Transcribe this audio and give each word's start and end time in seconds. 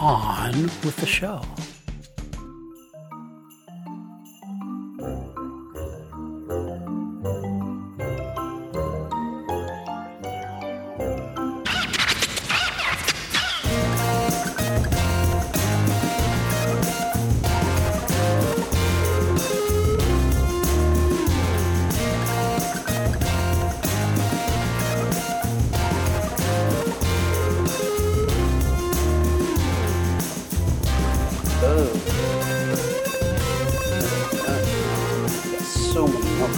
On 0.00 0.52
with 0.84 0.94
the 0.98 1.06
show. 1.06 1.42
So 31.58 31.66
many 36.06 36.30
more. 36.38 36.48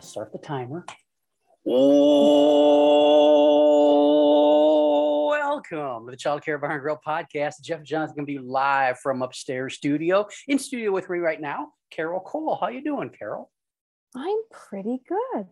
Start 0.00 0.30
the 0.32 0.38
timer. 0.38 0.86
Oh, 1.66 2.86
welcome 5.30 6.06
to 6.06 6.12
the 6.12 6.16
Child 6.16 6.44
Care 6.44 6.58
Bar 6.58 6.70
and 6.70 6.80
Grill 6.80 7.00
podcast. 7.04 7.60
Jeff 7.60 7.82
Johnson 7.82 8.10
is 8.10 8.12
going 8.12 8.24
to 8.24 8.32
be 8.32 8.38
live 8.38 9.00
from 9.00 9.22
upstairs 9.22 9.74
studio. 9.74 10.28
In 10.46 10.60
studio 10.60 10.92
with 10.92 11.10
me 11.10 11.18
right 11.18 11.40
now, 11.40 11.72
Carol 11.90 12.20
Cole. 12.20 12.56
How 12.60 12.68
you 12.68 12.84
doing, 12.84 13.10
Carol? 13.10 13.50
I'm 14.14 14.38
pretty 14.52 15.02
good. 15.08 15.46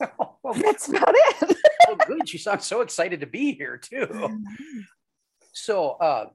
Well, 0.00 0.54
That's 0.62 0.88
about 0.88 1.14
it. 1.14 1.56
Oh, 1.90 1.96
good. 2.06 2.28
She 2.28 2.36
sounds 2.36 2.66
so 2.66 2.82
excited 2.82 3.20
to 3.20 3.26
be 3.26 3.54
here 3.54 3.78
too. 3.78 4.42
So, 5.54 5.92
uh, 5.92 6.26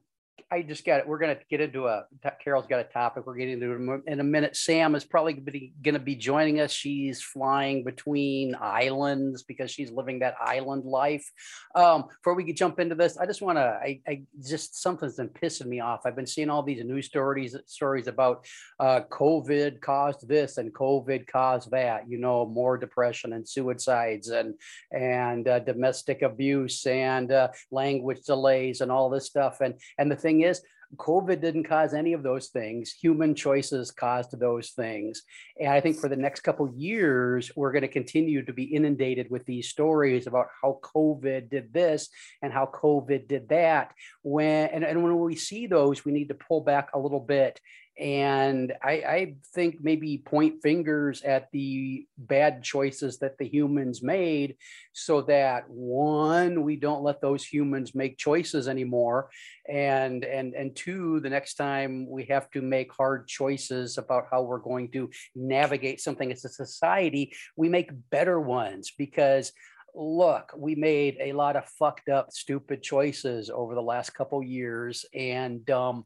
I 0.50 0.62
just 0.62 0.84
got 0.84 1.00
it. 1.00 1.08
We're 1.08 1.18
going 1.18 1.34
to 1.34 1.42
get 1.50 1.60
into 1.60 1.86
a, 1.86 2.04
Carol's 2.42 2.66
got 2.66 2.80
a 2.80 2.84
topic 2.84 3.26
we're 3.26 3.36
getting 3.36 3.54
into 3.54 4.02
in 4.06 4.20
a 4.20 4.24
minute. 4.24 4.56
Sam 4.56 4.94
is 4.94 5.04
probably 5.04 5.32
going 5.34 5.94
to 5.94 5.98
be 5.98 6.14
joining 6.14 6.60
us. 6.60 6.70
She's 6.72 7.22
flying 7.22 7.82
between 7.82 8.54
islands 8.60 9.42
because 9.42 9.70
she's 9.70 9.90
living 9.90 10.20
that 10.20 10.34
island 10.40 10.84
life. 10.84 11.28
Um, 11.74 12.04
before 12.08 12.34
we 12.34 12.44
could 12.44 12.56
jump 12.56 12.78
into 12.78 12.94
this, 12.94 13.16
I 13.16 13.26
just 13.26 13.42
want 13.42 13.58
to, 13.58 13.62
I, 13.62 14.00
I 14.06 14.22
just, 14.46 14.80
something's 14.80 15.16
been 15.16 15.28
pissing 15.28 15.66
me 15.66 15.80
off. 15.80 16.02
I've 16.04 16.16
been 16.16 16.26
seeing 16.26 16.50
all 16.50 16.62
these 16.62 16.84
news 16.84 17.06
stories, 17.06 17.56
stories 17.66 18.06
about 18.06 18.46
uh, 18.78 19.00
COVID 19.10 19.80
caused 19.80 20.28
this 20.28 20.58
and 20.58 20.72
COVID 20.72 21.26
caused 21.26 21.70
that, 21.72 22.08
you 22.08 22.18
know, 22.18 22.46
more 22.46 22.78
depression 22.78 23.32
and 23.32 23.48
suicides 23.48 24.28
and, 24.28 24.54
and 24.92 25.48
uh, 25.48 25.58
domestic 25.60 26.22
abuse 26.22 26.86
and 26.86 27.32
uh, 27.32 27.48
language 27.70 28.22
delays 28.24 28.80
and 28.80 28.92
all 28.92 29.10
this 29.10 29.26
stuff. 29.26 29.60
And, 29.60 29.74
and 29.98 30.10
the 30.10 30.16
thing 30.24 30.40
is, 30.40 30.62
COVID 30.96 31.40
didn't 31.40 31.64
cause 31.64 31.94
any 31.94 32.12
of 32.12 32.22
those 32.22 32.48
things. 32.48 32.92
Human 32.92 33.34
choices 33.34 33.90
caused 33.90 34.38
those 34.38 34.70
things. 34.70 35.22
And 35.58 35.68
I 35.68 35.80
think 35.80 35.96
for 35.96 36.08
the 36.08 36.16
next 36.16 36.40
couple 36.40 36.72
years, 36.74 37.50
we're 37.56 37.72
going 37.72 37.82
to 37.82 37.88
continue 37.88 38.44
to 38.44 38.52
be 38.52 38.64
inundated 38.64 39.30
with 39.30 39.44
these 39.44 39.68
stories 39.68 40.26
about 40.26 40.48
how 40.60 40.78
COVID 40.82 41.50
did 41.50 41.72
this 41.72 42.08
and 42.42 42.52
how 42.52 42.66
COVID 42.66 43.28
did 43.28 43.48
that. 43.48 43.92
When 44.22 44.68
and, 44.68 44.84
and 44.84 45.02
when 45.02 45.18
we 45.18 45.36
see 45.36 45.66
those, 45.66 46.04
we 46.04 46.12
need 46.12 46.28
to 46.28 46.34
pull 46.34 46.60
back 46.60 46.90
a 46.94 46.98
little 46.98 47.20
bit 47.20 47.60
and 47.98 48.72
I, 48.82 48.90
I, 48.90 49.34
think 49.54 49.76
maybe 49.80 50.18
point 50.18 50.60
fingers 50.62 51.22
at 51.22 51.48
the 51.52 52.06
bad 52.18 52.64
choices 52.64 53.18
that 53.18 53.38
the 53.38 53.46
humans 53.46 54.02
made 54.02 54.56
so 54.92 55.20
that 55.22 55.70
one 55.70 56.64
we 56.64 56.74
don't 56.74 57.04
let 57.04 57.20
those 57.20 57.44
humans 57.44 57.94
make 57.94 58.18
choices 58.18 58.66
anymore. 58.66 59.30
And 59.68 60.24
and 60.24 60.54
and 60.54 60.74
two 60.74 61.20
the 61.20 61.30
next 61.30 61.54
time 61.54 62.10
we 62.10 62.24
have 62.24 62.50
to 62.50 62.62
make 62.62 62.92
hard 62.92 63.28
choices 63.28 63.96
about 63.96 64.26
how 64.28 64.42
we're 64.42 64.58
going 64.58 64.90
to 64.90 65.08
navigate 65.36 66.00
something 66.00 66.32
as 66.32 66.44
a 66.44 66.48
society 66.48 67.32
we 67.56 67.68
make 67.68 67.90
better 68.10 68.40
ones. 68.40 68.92
Because 68.98 69.52
look, 69.94 70.52
we 70.56 70.74
made 70.74 71.16
a 71.20 71.32
lot 71.32 71.54
of 71.54 71.64
fucked 71.66 72.08
up, 72.08 72.32
stupid 72.32 72.82
choices 72.82 73.50
over 73.50 73.76
the 73.76 73.82
last 73.82 74.10
couple 74.10 74.42
years, 74.42 75.04
and 75.14 75.70
um, 75.70 76.04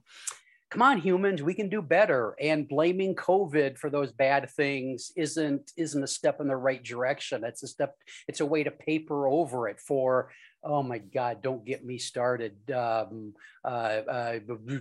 come 0.71 0.83
on 0.83 0.99
humans 0.99 1.43
we 1.43 1.55
can 1.55 1.69
do 1.69 1.81
better 1.81 2.34
and 2.41 2.69
blaming 2.69 3.15
covid 3.15 3.79
for 3.79 3.91
those 3.91 4.12
bad 4.12 4.51
things 4.51 5.12
isn't 5.17 5.73
isn't 5.77 6.03
a 6.03 6.06
step 6.06 6.41
in 6.41 6.49
the 6.49 6.56
right 6.56 6.83
direction 6.83 7.45
it's 7.45 7.62
a 7.62 7.69
step 7.69 7.97
it's 8.27 8.41
a 8.41 8.47
way 8.47 8.62
to 8.62 8.71
paper 8.71 9.29
over 9.29 9.69
it 9.69 9.81
for 9.81 10.31
oh 10.65 10.83
my 10.83 10.99
god 10.99 11.41
don't 11.43 11.65
get 11.65 11.84
me 11.84 11.99
started 11.99 12.55
um, 12.73 13.33
uh, 13.65 13.69
uh, 13.69 14.39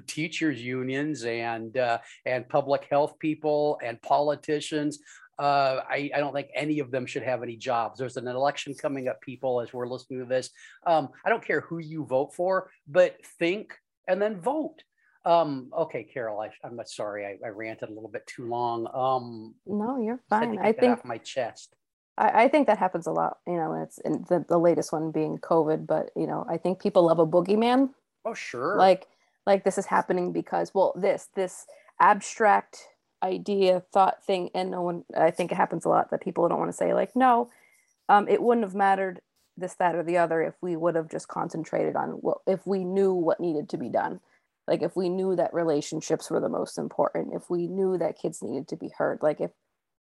teachers 0.08 0.62
unions 0.62 1.24
and 1.24 1.78
uh, 1.78 1.98
and 2.25 2.50
public 2.50 2.88
health 2.90 3.18
people 3.19 3.80
and 3.84 4.02
politicians 4.02 5.00
uh, 5.40 5.81
I, 5.88 6.09
I, 6.16 6.19
don't 6.19 6.34
think 6.34 6.48
any 6.56 6.80
of 6.80 6.90
them 6.90 7.06
should 7.06 7.22
have 7.22 7.44
any 7.44 7.58
jobs. 7.58 8.00
There's 8.00 8.18
an 8.18 8.28
election 8.28 8.74
coming 8.74 9.08
up, 9.08 9.22
people, 9.22 9.62
as 9.62 9.72
we're 9.72 9.88
listening 9.88 10.22
to 10.22 10.25
this. 10.25 10.50
Um, 10.88 11.09
I 11.24 11.30
don't 11.30 11.46
care 11.46 11.62
who 11.62 11.78
you 11.78 12.06
vote 12.06 12.34
for, 12.34 12.72
but 12.88 13.24
think 13.38 13.75
and 14.08 14.19
then 14.19 14.42
vote. 14.42 14.81
Um, 15.27 15.69
okay, 15.77 16.05
Carol, 16.05 16.39
I, 16.39 16.51
am 16.65 16.79
sorry, 16.85 17.25
I, 17.25 17.38
I, 17.45 17.49
ranted 17.49 17.89
a 17.89 17.91
little 17.91 18.07
bit 18.07 18.25
too 18.27 18.47
long. 18.47 18.88
Um, 18.93 19.55
no, 19.65 20.01
you're 20.01 20.21
fine. 20.29 20.57
I 20.57 20.71
think 20.71 20.99
off 20.99 21.03
my 21.03 21.17
chest. 21.17 21.75
I, 22.17 22.43
I, 22.43 22.47
think 22.47 22.67
that 22.67 22.77
happens 22.77 23.07
a 23.07 23.11
lot. 23.11 23.39
You 23.45 23.55
know, 23.57 23.73
and 23.73 23.83
it's 23.83 23.97
in 23.97 24.25
the, 24.29 24.45
the 24.47 24.57
latest 24.57 24.93
one 24.93 25.11
being 25.11 25.38
COVID, 25.39 25.85
but 25.85 26.11
you 26.15 26.27
know, 26.27 26.45
I 26.49 26.55
think 26.55 26.81
people 26.81 27.07
love 27.07 27.19
a 27.19 27.27
boogeyman. 27.27 27.89
Oh, 28.23 28.33
sure. 28.33 28.77
Like, 28.77 29.05
like 29.45 29.65
this 29.65 29.77
is 29.77 29.85
happening 29.85 30.31
because, 30.31 30.73
well, 30.73 30.93
this 30.95 31.27
this 31.35 31.65
abstract 31.99 32.88
idea, 33.21 33.83
thought 33.91 34.23
thing, 34.23 34.49
and 34.55 34.71
no 34.71 34.81
one. 34.81 35.03
I 35.17 35.31
think 35.31 35.51
it 35.51 35.55
happens 35.55 35.83
a 35.83 35.89
lot 35.89 36.09
that 36.11 36.21
people 36.21 36.47
don't 36.47 36.59
want 36.59 36.71
to 36.71 36.77
say 36.77 36.94
like, 36.94 37.17
no, 37.17 37.49
um, 38.07 38.29
it 38.29 38.41
wouldn't 38.41 38.65
have 38.65 38.75
mattered 38.75 39.19
this, 39.57 39.73
that, 39.73 39.94
or 39.94 40.03
the 40.03 40.19
other 40.19 40.41
if 40.41 40.53
we 40.61 40.77
would 40.77 40.95
have 40.95 41.09
just 41.09 41.27
concentrated 41.27 41.97
on 41.97 42.19
well, 42.21 42.44
if 42.47 42.65
we 42.65 42.85
knew 42.85 43.13
what 43.13 43.41
needed 43.41 43.67
to 43.69 43.77
be 43.77 43.89
done 43.89 44.21
like 44.67 44.81
if 44.81 44.95
we 44.95 45.09
knew 45.09 45.35
that 45.35 45.53
relationships 45.53 46.29
were 46.29 46.39
the 46.39 46.50
most 46.50 46.78
important 46.78 47.33
if 47.33 47.50
we 47.50 47.67
knew 47.67 47.97
that 47.97 48.19
kids 48.19 48.41
needed 48.41 48.67
to 48.67 48.75
be 48.75 48.89
heard 48.97 49.19
like 49.22 49.39
if 49.39 49.51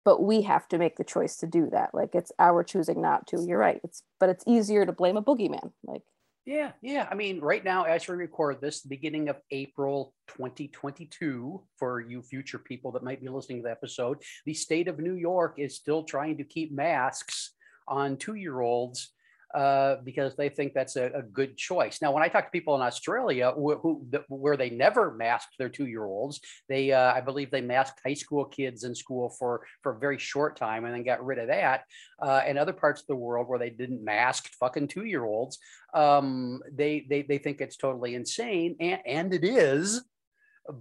but 0.05 0.23
we 0.23 0.41
have 0.43 0.67
to 0.69 0.77
make 0.77 0.95
the 0.95 1.03
choice 1.03 1.37
to 1.37 1.47
do 1.47 1.69
that. 1.71 1.93
Like 1.93 2.15
it's 2.15 2.31
our 2.39 2.63
choosing 2.63 3.01
not 3.01 3.27
to. 3.27 3.43
You're 3.45 3.59
right. 3.59 3.79
It's 3.83 4.03
but 4.19 4.29
it's 4.29 4.43
easier 4.47 4.85
to 4.85 4.91
blame 4.91 5.17
a 5.17 5.21
boogeyman 5.21 5.71
like. 5.85 6.01
Yeah 6.45 6.71
yeah. 6.81 7.07
I 7.11 7.15
mean 7.15 7.39
right 7.41 7.63
now 7.63 7.83
as 7.83 8.07
we 8.07 8.15
record 8.15 8.61
this 8.61 8.81
the 8.81 8.89
beginning 8.89 9.29
of 9.29 9.35
april 9.51 10.13
2022 10.29 11.61
for 11.77 11.99
you 11.99 12.23
future 12.23 12.57
people 12.57 12.91
that 12.93 13.03
might 13.03 13.21
be 13.21 13.27
listening 13.27 13.59
to 13.59 13.63
the 13.63 13.71
episode 13.71 14.17
the 14.45 14.53
state 14.53 14.87
of 14.87 14.99
new 14.99 15.15
york 15.15 15.55
is 15.57 15.75
still 15.75 16.03
trying 16.03 16.37
to 16.37 16.43
keep 16.43 16.71
masks 16.71 17.53
on 17.87 18.17
two 18.17 18.35
year 18.35 18.61
olds 18.61 19.11
uh, 19.55 19.95
because 20.03 20.35
they 20.35 20.49
think 20.49 20.73
that's 20.73 20.95
a, 20.95 21.05
a, 21.15 21.21
good 21.23 21.57
choice. 21.57 22.01
Now, 22.01 22.11
when 22.11 22.21
I 22.21 22.27
talk 22.27 22.45
to 22.45 22.51
people 22.51 22.75
in 22.75 22.81
Australia 22.81 23.51
who, 23.55 23.75
who 23.77 24.05
where 24.27 24.55
they 24.55 24.69
never 24.69 25.11
masked 25.11 25.57
their 25.57 25.69
two 25.69 25.87
year 25.87 26.05
olds, 26.05 26.39
they 26.67 26.91
uh, 26.91 27.13
I 27.13 27.21
believe 27.21 27.49
they 27.49 27.61
masked 27.61 27.99
high 28.05 28.13
school 28.13 28.45
kids 28.45 28.83
in 28.83 28.93
school 28.93 29.29
for 29.29 29.65
for 29.81 29.93
a 29.93 29.99
very 29.99 30.19
short 30.19 30.55
time 30.55 30.85
and 30.85 30.93
then 30.93 31.03
got 31.03 31.25
rid 31.25 31.39
of 31.39 31.47
that. 31.47 31.83
Uh, 32.21 32.41
and 32.45 32.59
other 32.59 32.73
parts 32.73 33.01
of 33.01 33.07
the 33.07 33.15
world 33.15 33.47
where 33.47 33.59
they 33.59 33.71
didn't 33.71 34.03
mask 34.03 34.49
fucking 34.59 34.87
two 34.87 35.05
year 35.05 35.25
olds, 35.25 35.57
um, 35.95 36.61
they, 36.71 37.07
they 37.09 37.23
they 37.23 37.39
think 37.39 37.59
it's 37.59 37.77
totally 37.77 38.13
insane, 38.15 38.75
and, 38.79 39.01
and 39.05 39.33
it 39.33 39.43
is 39.43 40.03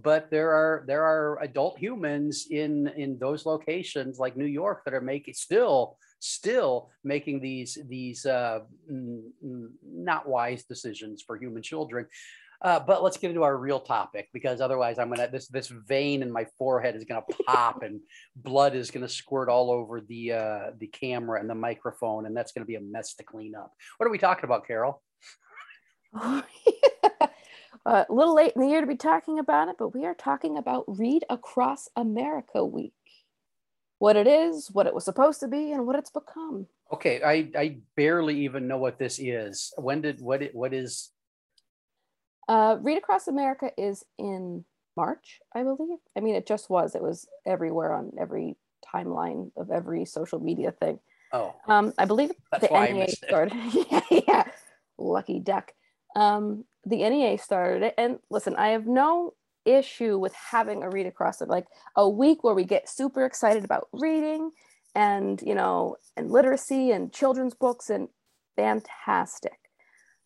but 0.03 0.29
there 0.29 0.51
are 0.51 0.83
there 0.85 1.03
are 1.03 1.41
adult 1.41 1.79
humans 1.79 2.47
in 2.51 2.87
in 2.95 3.17
those 3.17 3.45
locations 3.45 4.19
like 4.19 4.37
New 4.37 4.45
York 4.45 4.83
that 4.85 4.93
are 4.93 5.01
making 5.01 5.33
still 5.33 5.97
still 6.19 6.89
making 7.03 7.39
these 7.39 7.77
these 7.87 8.25
uh, 8.25 8.59
not 8.89 10.27
wise 10.27 10.63
decisions 10.63 11.23
for 11.25 11.37
human 11.37 11.63
children. 11.63 12.05
Uh, 12.61 12.77
but 12.77 13.01
let's 13.01 13.15
get 13.15 13.29
into 13.29 13.43
our 13.43 13.55
real 13.55 13.79
topic 13.79 14.27
because 14.33 14.59
otherwise 14.59 14.99
I'm 14.99 15.09
gonna 15.09 15.29
this 15.29 15.47
this 15.47 15.69
vein 15.69 16.21
in 16.21 16.29
my 16.29 16.45
forehead 16.57 16.95
is 16.95 17.05
gonna 17.05 17.23
pop 17.47 17.83
and 17.83 18.01
blood 18.35 18.75
is 18.75 18.91
gonna 18.91 19.07
squirt 19.07 19.47
all 19.47 19.71
over 19.71 20.01
the 20.01 20.33
uh, 20.33 20.71
the 20.77 20.87
camera 20.87 21.39
and 21.39 21.49
the 21.49 21.55
microphone 21.55 22.25
and 22.25 22.35
that's 22.35 22.51
gonna 22.51 22.65
be 22.65 22.75
a 22.75 22.81
mess 22.81 23.15
to 23.15 23.23
clean 23.23 23.55
up. 23.55 23.73
What 23.97 24.07
are 24.07 24.11
we 24.11 24.17
talking 24.17 24.43
about, 24.43 24.67
Carol? 24.67 25.01
uh, 26.13 26.41
a 27.85 28.05
little 28.09 28.35
late 28.35 28.53
in 28.55 28.61
the 28.61 28.67
year 28.67 28.81
to 28.81 28.87
be 28.87 28.97
talking 28.97 29.39
about 29.39 29.69
it, 29.69 29.75
but 29.79 29.95
we 29.95 30.05
are 30.05 30.15
talking 30.15 30.57
about 30.57 30.83
Read 30.87 31.23
Across 31.29 31.87
America 31.95 32.65
Week. 32.65 32.93
What 33.99 34.15
it 34.15 34.27
is, 34.27 34.69
what 34.71 34.87
it 34.87 34.93
was 34.93 35.05
supposed 35.05 35.39
to 35.41 35.47
be, 35.47 35.71
and 35.71 35.85
what 35.85 35.97
it's 35.97 36.09
become. 36.09 36.67
Okay, 36.91 37.21
I, 37.21 37.49
I 37.57 37.77
barely 37.95 38.45
even 38.45 38.67
know 38.67 38.77
what 38.77 38.97
this 38.97 39.19
is. 39.19 39.71
When 39.77 40.01
did 40.01 40.21
what 40.21 40.41
it 40.41 40.55
what 40.55 40.73
is 40.73 41.11
uh, 42.49 42.77
Read 42.81 42.97
Across 42.97 43.27
America 43.27 43.69
is 43.77 44.03
in 44.17 44.65
March, 44.97 45.39
I 45.55 45.61
believe. 45.61 45.99
I 46.17 46.19
mean, 46.19 46.35
it 46.35 46.47
just 46.47 46.69
was. 46.69 46.95
It 46.95 47.01
was 47.01 47.27
everywhere 47.45 47.93
on 47.93 48.11
every 48.19 48.57
timeline 48.93 49.51
of 49.55 49.69
every 49.69 50.03
social 50.05 50.39
media 50.39 50.71
thing. 50.71 50.99
Oh, 51.31 51.53
um, 51.67 51.93
I 51.99 52.05
believe 52.05 52.31
That's 52.51 52.67
the 52.67 52.73
NEA 52.73 53.07
started. 53.09 53.53
yeah, 53.91 54.01
yeah, 54.09 54.43
lucky 54.97 55.39
duck. 55.39 55.73
Um, 56.15 56.65
the 56.85 57.07
NEA 57.07 57.37
started 57.37 57.83
it, 57.83 57.93
and 57.99 58.17
listen, 58.31 58.55
I 58.55 58.69
have 58.69 58.87
no 58.87 59.35
issue 59.65 60.17
with 60.17 60.33
having 60.33 60.83
a 60.83 60.89
read 60.89 61.05
across 61.05 61.41
it, 61.41 61.49
like 61.49 61.65
a 61.95 62.07
week 62.09 62.43
where 62.43 62.55
we 62.55 62.63
get 62.63 62.89
super 62.89 63.25
excited 63.25 63.63
about 63.63 63.87
reading 63.93 64.51
and 64.95 65.41
you 65.43 65.53
know 65.53 65.95
and 66.17 66.31
literacy 66.31 66.91
and 66.91 67.13
children's 67.13 67.53
books 67.53 67.89
and 67.89 68.09
fantastic 68.55 69.59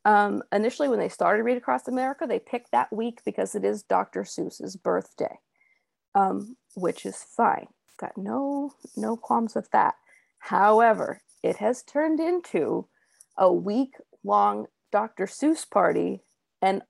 um, 0.05 0.43
initially, 0.51 0.89
when 0.89 0.99
they 0.99 1.09
started 1.09 1.43
Read 1.43 1.57
Across 1.57 1.87
America, 1.87 2.25
they 2.27 2.39
picked 2.39 2.71
that 2.71 2.91
week 2.91 3.21
because 3.23 3.55
it 3.55 3.63
is 3.63 3.83
Dr. 3.83 4.23
Seuss's 4.23 4.75
birthday, 4.75 5.39
um, 6.13 6.57
which 6.75 7.05
is 7.05 7.23
fine. 7.23 7.67
Got 7.99 8.17
no 8.17 8.73
no 8.97 9.15
qualms 9.15 9.55
with 9.55 9.69
that. 9.71 9.95
However, 10.39 11.21
it 11.41 11.57
has 11.57 11.83
turned 11.83 12.19
into 12.19 12.87
a 13.37 13.51
week 13.51 13.93
long 14.23 14.65
Dr. 14.91 15.25
Seuss 15.25 15.69
party 15.69 16.23
and 16.61 16.81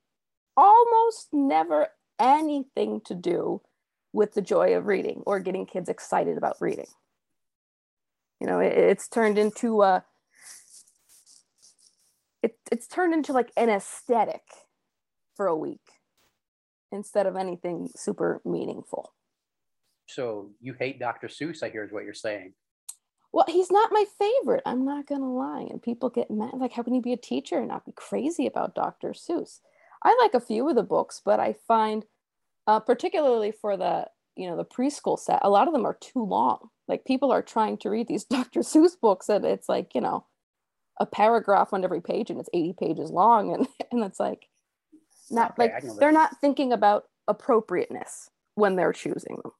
almost 0.57 1.27
never 1.31 1.89
anything 2.19 3.01
to 3.06 3.15
do 3.15 3.62
with 4.12 4.33
the 4.33 4.42
joy 4.42 4.75
of 4.75 4.86
reading 4.86 5.24
or 5.25 5.39
getting 5.39 5.65
kids 5.65 5.89
excited 5.89 6.38
about 6.38 6.57
reading. 6.60 6.88
You 8.39 8.48
know, 8.48 8.60
it, 8.60 8.74
it's 8.74 9.07
turned 9.07 9.38
into 9.38 9.81
a 9.81 10.06
it, 12.42 12.57
it's 12.71 12.88
turned 12.88 13.13
into 13.13 13.33
like 13.33 13.51
an 13.56 13.69
aesthetic 13.69 14.44
for 15.36 15.48
a 15.48 15.56
week 15.56 15.80
instead 16.92 17.25
of 17.25 17.36
anything 17.36 17.89
super 17.95 18.42
meaningful. 18.45 19.13
So 20.07 20.51
you 20.60 20.74
hate 20.74 21.00
Dr. 21.00 21.27
Seuss, 21.27 21.63
I 21.63 21.69
hear 21.69 21.83
is 21.83 21.92
what 21.92 22.04
you're 22.04 22.13
saying. 22.13 22.54
Well, 23.31 23.45
he's 23.48 23.71
not 23.71 23.92
my 23.92 24.06
favorite. 24.19 24.62
I'm 24.65 24.86
not 24.86 25.07
gonna 25.07 25.33
lie. 25.33 25.65
And 25.69 25.81
people 25.81 26.10
get 26.10 26.30
mad. 26.30 26.54
Like, 26.54 26.74
how 26.74 26.83
can 26.83 26.94
you 26.94 27.01
be 27.01 27.13
a 27.13 27.18
teacher 27.18 27.57
and 27.57 27.68
not 27.68 27.86
be 27.86 27.94
crazy 27.95 28.45
about 28.45 28.75
Dr. 28.75 29.10
Seuss? 29.10 29.60
I 30.03 30.17
like 30.21 30.33
a 30.33 30.45
few 30.45 30.67
of 30.69 30.75
the 30.75 30.83
books, 30.83 31.21
but 31.23 31.39
I 31.39 31.55
find, 31.67 32.05
uh, 32.67 32.79
particularly 32.79 33.51
for 33.51 33.77
the 33.77 34.07
you 34.35 34.50
know 34.50 34.57
the 34.57 34.65
preschool 34.65 35.17
set, 35.17 35.39
a 35.44 35.50
lot 35.50 35.67
of 35.67 35.73
them 35.73 35.85
are 35.85 35.97
too 36.00 36.23
long. 36.23 36.69
Like 36.88 37.05
people 37.05 37.31
are 37.31 37.41
trying 37.41 37.77
to 37.79 37.89
read 37.89 38.07
these 38.07 38.25
Dr. 38.29 38.61
Seuss 38.61 39.00
books, 39.00 39.29
and 39.29 39.45
it's 39.45 39.69
like 39.69 39.95
you 39.95 40.01
know 40.01 40.25
a 41.00 41.05
paragraph 41.05 41.73
on 41.73 41.83
every 41.83 42.01
page 42.01 42.29
and 42.29 42.39
it's 42.39 42.50
80 42.53 42.75
pages 42.79 43.09
long 43.09 43.53
and 43.53 43.67
and 43.91 44.03
it's 44.03 44.19
like 44.19 44.47
not 45.31 45.57
okay, 45.59 45.71
like 45.73 46.00
they're 46.00 46.11
not 46.11 46.39
thinking 46.39 46.73
about 46.73 47.05
appropriateness 47.27 48.29
when 48.55 48.75
they're 48.75 48.94
choosing 48.94 49.39
them. 49.41 49.51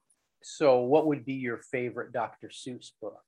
So 0.42 0.80
what 0.80 1.06
would 1.06 1.24
be 1.24 1.32
your 1.34 1.58
favorite 1.58 2.12
dr 2.12 2.48
seuss 2.48 2.92
book? 3.00 3.24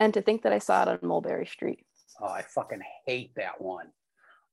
And 0.00 0.12
to 0.14 0.20
think 0.20 0.42
that 0.42 0.52
i 0.52 0.58
saw 0.58 0.82
it 0.82 0.88
on 0.88 0.98
mulberry 1.02 1.46
street. 1.46 1.86
Oh 2.20 2.26
i 2.26 2.42
fucking 2.42 2.82
hate 3.06 3.34
that 3.36 3.60
one 3.60 3.86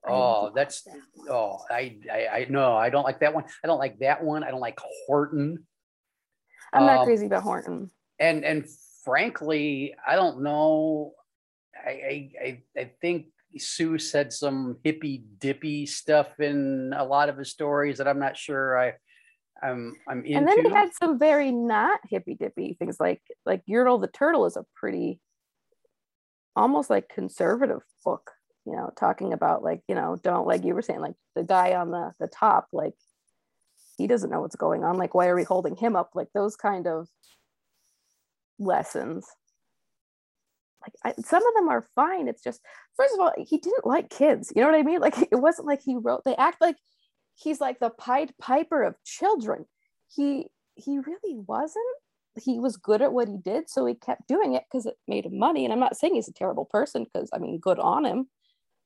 oh 0.07 0.51
that's 0.55 0.83
that 0.83 0.99
oh 1.29 1.57
I, 1.69 1.97
I 2.11 2.27
i 2.27 2.47
no 2.49 2.75
i 2.75 2.89
don't 2.89 3.03
like 3.03 3.19
that 3.19 3.33
one. 3.33 3.43
I 3.63 3.67
don't 3.67 3.79
like 3.79 3.99
that 3.99 4.23
one. 4.23 4.43
I 4.43 4.51
don't 4.51 4.61
like 4.61 4.79
horton. 5.05 5.65
I'm 6.71 6.85
not 6.85 6.99
um, 6.99 7.05
crazy 7.05 7.25
about 7.25 7.43
horton. 7.43 7.91
and 8.19 8.45
and 8.45 8.65
frankly 9.03 9.95
i 10.07 10.15
don't 10.15 10.41
know. 10.41 11.13
I, 11.75 12.31
I, 12.43 12.63
I 12.77 12.91
think 12.99 13.27
Seuss 13.57 14.01
said 14.01 14.33
some 14.33 14.77
hippy 14.83 15.23
dippy 15.39 15.85
stuff 15.85 16.39
in 16.39 16.93
a 16.95 17.05
lot 17.05 17.29
of 17.29 17.37
his 17.37 17.49
stories 17.49 17.97
that 17.97 18.07
I'm 18.07 18.19
not 18.19 18.37
sure 18.37 18.77
I 18.77 18.93
I'm 19.61 19.95
I'm 20.07 20.25
into. 20.25 20.37
And 20.37 20.47
then 20.47 20.65
he 20.65 20.71
had 20.71 20.93
some 20.93 21.17
very 21.17 21.51
not 21.51 21.99
hippy 22.09 22.35
dippy 22.35 22.75
things 22.77 22.99
like 22.99 23.21
like 23.45 23.65
Yertle 23.65 24.01
the 24.01 24.07
Turtle 24.07 24.45
is 24.45 24.55
a 24.55 24.65
pretty 24.75 25.19
almost 26.55 26.89
like 26.89 27.09
conservative 27.09 27.81
book, 28.03 28.31
you 28.65 28.73
know, 28.73 28.91
talking 28.97 29.33
about 29.33 29.63
like, 29.63 29.81
you 29.87 29.95
know, 29.95 30.17
don't 30.21 30.47
like 30.47 30.63
you 30.63 30.73
were 30.73 30.81
saying, 30.81 31.01
like 31.01 31.15
the 31.35 31.43
guy 31.43 31.73
on 31.73 31.91
the 31.91 32.13
the 32.19 32.27
top, 32.27 32.67
like 32.71 32.93
he 33.97 34.07
doesn't 34.07 34.29
know 34.29 34.41
what's 34.41 34.55
going 34.55 34.83
on. 34.83 34.97
Like, 34.97 35.13
why 35.13 35.27
are 35.27 35.35
we 35.35 35.43
holding 35.43 35.75
him 35.75 35.95
up? 35.95 36.11
Like 36.15 36.29
those 36.33 36.55
kind 36.55 36.87
of 36.87 37.07
lessons. 38.59 39.25
Like 40.81 40.93
I, 41.03 41.21
some 41.21 41.45
of 41.45 41.53
them 41.55 41.69
are 41.69 41.85
fine. 41.95 42.27
It's 42.27 42.43
just 42.43 42.61
first 42.95 43.13
of 43.13 43.19
all 43.19 43.33
he 43.37 43.57
didn't 43.57 43.85
like 43.85 44.09
kids. 44.09 44.53
You 44.55 44.61
know 44.61 44.69
what 44.69 44.79
i 44.79 44.83
mean? 44.83 44.99
Like 45.01 45.17
it 45.31 45.35
wasn't 45.35 45.67
like 45.67 45.81
he 45.83 45.95
wrote 45.95 46.23
they 46.25 46.35
act 46.35 46.61
like 46.61 46.77
he's 47.35 47.59
like 47.59 47.79
the 47.79 47.89
pied 47.89 48.33
piper 48.39 48.83
of 48.83 48.95
children. 49.03 49.65
He 50.13 50.47
he 50.75 50.99
really 50.99 51.35
wasn't. 51.47 51.83
He 52.41 52.59
was 52.59 52.77
good 52.77 53.01
at 53.01 53.11
what 53.11 53.27
he 53.27 53.37
did 53.37 53.69
so 53.69 53.85
he 53.85 53.95
kept 53.95 54.27
doing 54.27 54.53
it 54.53 54.63
because 54.71 54.85
it 54.85 54.95
made 55.07 55.25
him 55.25 55.37
money. 55.37 55.65
And 55.65 55.73
i'm 55.73 55.79
not 55.79 55.97
saying 55.97 56.15
he's 56.15 56.29
a 56.29 56.33
terrible 56.33 56.65
person 56.65 57.03
because 57.03 57.29
i 57.33 57.37
mean 57.37 57.59
good 57.59 57.79
on 57.79 58.05
him 58.05 58.27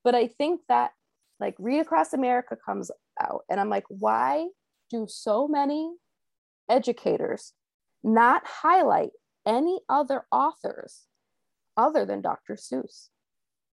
but 0.03 0.15
i 0.15 0.27
think 0.27 0.61
that 0.69 0.91
like 1.39 1.55
read 1.59 1.79
across 1.79 2.13
america 2.13 2.55
comes 2.65 2.91
out 3.19 3.41
and 3.49 3.59
i'm 3.59 3.69
like 3.69 3.85
why 3.87 4.47
do 4.89 5.05
so 5.09 5.47
many 5.47 5.91
educators 6.69 7.53
not 8.03 8.45
highlight 8.45 9.11
any 9.45 9.79
other 9.89 10.25
authors 10.31 11.03
other 11.77 12.05
than 12.05 12.21
Dr. 12.21 12.55
Seuss. 12.55 13.09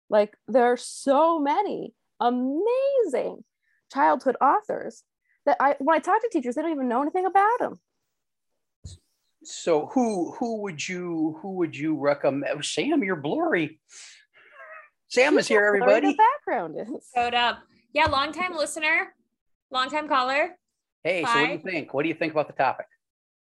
Like 0.08 0.36
there 0.48 0.64
are 0.64 0.76
so 0.76 1.38
many 1.38 1.94
amazing 2.18 3.44
childhood 3.92 4.36
authors 4.40 5.04
that 5.46 5.56
I 5.60 5.76
when 5.78 5.96
I 5.96 6.00
talk 6.00 6.20
to 6.20 6.28
teachers, 6.30 6.54
they 6.54 6.62
don't 6.62 6.72
even 6.72 6.88
know 6.88 7.02
anything 7.02 7.26
about 7.26 7.58
them. 7.58 7.80
So 9.44 9.86
who 9.86 10.32
who 10.32 10.62
would 10.62 10.86
you 10.86 11.38
who 11.40 11.54
would 11.56 11.76
you 11.76 11.96
recommend? 11.96 12.64
Sam, 12.64 13.02
you're 13.04 13.16
blurry. 13.16 13.80
Sam 15.10 15.36
is 15.38 15.48
here, 15.48 15.64
everybody. 15.64 16.12
The 16.12 16.16
background 16.16 16.76
is. 16.78 17.10
Showed 17.14 17.34
up. 17.34 17.58
Yeah, 17.92 18.06
long 18.06 18.30
time 18.30 18.56
listener, 18.56 19.12
long 19.72 19.90
time 19.90 20.06
caller. 20.06 20.56
Hey, 21.02 21.22
Hi. 21.22 21.32
so 21.32 21.40
what 21.40 21.46
do 21.46 21.52
you 21.52 21.58
think? 21.58 21.94
What 21.94 22.02
do 22.04 22.08
you 22.08 22.14
think 22.14 22.32
about 22.32 22.46
the 22.46 22.52
topic? 22.52 22.86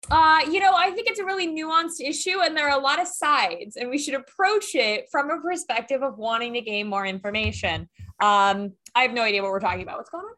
Uh, 0.09 0.43
you 0.49 0.61
know, 0.61 0.73
I 0.73 0.93
think 0.93 1.09
it's 1.09 1.19
a 1.19 1.25
really 1.25 1.49
nuanced 1.49 2.01
issue 2.01 2.39
and 2.41 2.57
there 2.57 2.69
are 2.69 2.79
a 2.79 2.81
lot 2.81 3.01
of 3.01 3.09
sides, 3.09 3.75
and 3.75 3.91
we 3.91 3.99
should 3.99 4.15
approach 4.15 4.77
it 4.77 5.07
from 5.11 5.29
a 5.31 5.41
perspective 5.41 6.03
of 6.05 6.19
wanting 6.19 6.55
to 6.55 6.61
gain 6.61 6.87
more 6.87 7.05
information. 7.05 7.89
Um, 8.21 8.73
I 8.95 9.03
have 9.03 9.13
no 9.13 9.23
idea 9.23 9.43
what 9.43 9.51
we're 9.51 9.59
talking 9.59 9.83
about. 9.83 9.97
What's 9.97 10.11
going 10.11 10.25
on? 10.25 10.35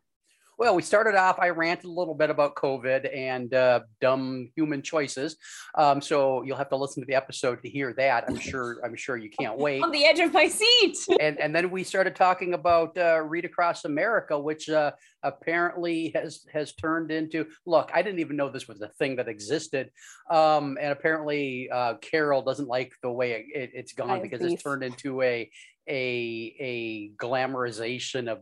Well, 0.58 0.74
we 0.74 0.82
started 0.82 1.14
off, 1.14 1.38
I 1.38 1.50
ranted 1.50 1.84
a 1.84 1.92
little 1.92 2.16
bit 2.16 2.30
about 2.30 2.56
COVID 2.56 3.16
and 3.16 3.54
uh, 3.54 3.80
dumb 4.00 4.50
human 4.56 4.82
choices. 4.82 5.36
Um, 5.76 6.00
so 6.00 6.42
you'll 6.42 6.56
have 6.56 6.70
to 6.70 6.76
listen 6.76 7.00
to 7.00 7.06
the 7.06 7.14
episode 7.14 7.62
to 7.62 7.68
hear 7.68 7.94
that. 7.96 8.24
I'm 8.26 8.36
sure, 8.40 8.80
I'm 8.84 8.96
sure 8.96 9.16
you 9.16 9.30
can't 9.30 9.56
wait. 9.60 9.84
On 9.84 9.92
the 9.92 10.04
edge 10.04 10.18
of 10.18 10.32
my 10.32 10.48
seat. 10.48 10.96
and, 11.20 11.38
and 11.38 11.54
then 11.54 11.70
we 11.70 11.84
started 11.84 12.16
talking 12.16 12.54
about 12.54 12.98
uh, 12.98 13.20
Read 13.20 13.44
Across 13.44 13.84
America, 13.84 14.36
which 14.36 14.68
uh, 14.68 14.90
apparently 15.22 16.10
has, 16.16 16.44
has 16.52 16.74
turned 16.74 17.12
into, 17.12 17.46
look, 17.64 17.92
I 17.94 18.02
didn't 18.02 18.18
even 18.18 18.34
know 18.34 18.50
this 18.50 18.66
was 18.66 18.82
a 18.82 18.88
thing 18.88 19.14
that 19.16 19.28
existed. 19.28 19.92
Um, 20.28 20.76
and 20.80 20.90
apparently 20.90 21.70
uh, 21.70 21.94
Carol 22.00 22.42
doesn't 22.42 22.68
like 22.68 22.92
the 23.00 23.12
way 23.12 23.30
it, 23.30 23.46
it, 23.54 23.70
it's 23.74 23.92
gone 23.92 24.22
because 24.22 24.42
it's 24.42 24.60
turned 24.60 24.82
into 24.82 25.22
a, 25.22 25.48
a, 25.88 26.56
a 26.58 27.10
glamorization 27.16 28.28
of 28.28 28.40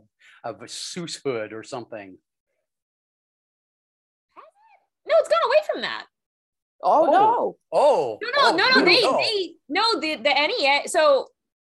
of 0.54 0.62
a 0.62 0.66
Seuss 0.66 1.20
hood 1.22 1.52
or 1.52 1.62
something. 1.62 2.18
No, 5.06 5.14
it's 5.20 5.28
gone 5.28 5.38
away 5.46 5.58
from 5.72 5.82
that. 5.82 6.06
Oh, 6.82 7.06
oh 7.06 7.10
no! 7.10 7.56
Oh, 7.72 8.18
no, 8.22 8.28
no, 8.28 8.34
oh, 8.38 8.56
no, 8.56 8.68
no! 8.68 8.82
Oh, 8.82 8.84
they, 8.84 9.00
no. 9.00 9.16
they, 9.18 9.54
no, 9.68 10.00
the 10.00 10.22
the 10.22 10.34
NEA. 10.34 10.88
So 10.88 11.28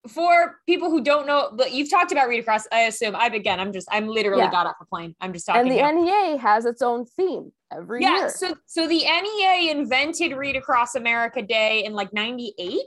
for 0.07 0.57
people 0.65 0.89
who 0.89 1.01
don't 1.03 1.27
know, 1.27 1.51
but 1.53 1.71
you've 1.73 1.89
talked 1.89 2.11
about 2.11 2.27
Read 2.27 2.39
Across. 2.39 2.67
I 2.71 2.81
assume 2.81 3.15
I've 3.15 3.33
again. 3.33 3.59
I'm 3.59 3.73
just. 3.73 3.87
I'm 3.91 4.07
literally 4.07 4.43
yeah. 4.43 4.51
got 4.51 4.67
off 4.67 4.75
a 4.81 4.85
plane. 4.85 5.15
I'm 5.21 5.33
just 5.33 5.45
talking. 5.45 5.61
And 5.61 5.71
the 5.71 5.81
now. 5.81 5.91
NEA 5.91 6.37
has 6.37 6.65
its 6.65 6.81
own 6.81 7.05
theme 7.05 7.51
every 7.73 8.01
yeah, 8.01 8.17
year. 8.17 8.29
So 8.29 8.55
so 8.65 8.87
the 8.87 9.03
NEA 9.03 9.71
invented 9.71 10.35
Read 10.35 10.55
Across 10.55 10.95
America 10.95 11.41
Day 11.41 11.83
in 11.85 11.93
like 11.93 12.13
'98, 12.13 12.79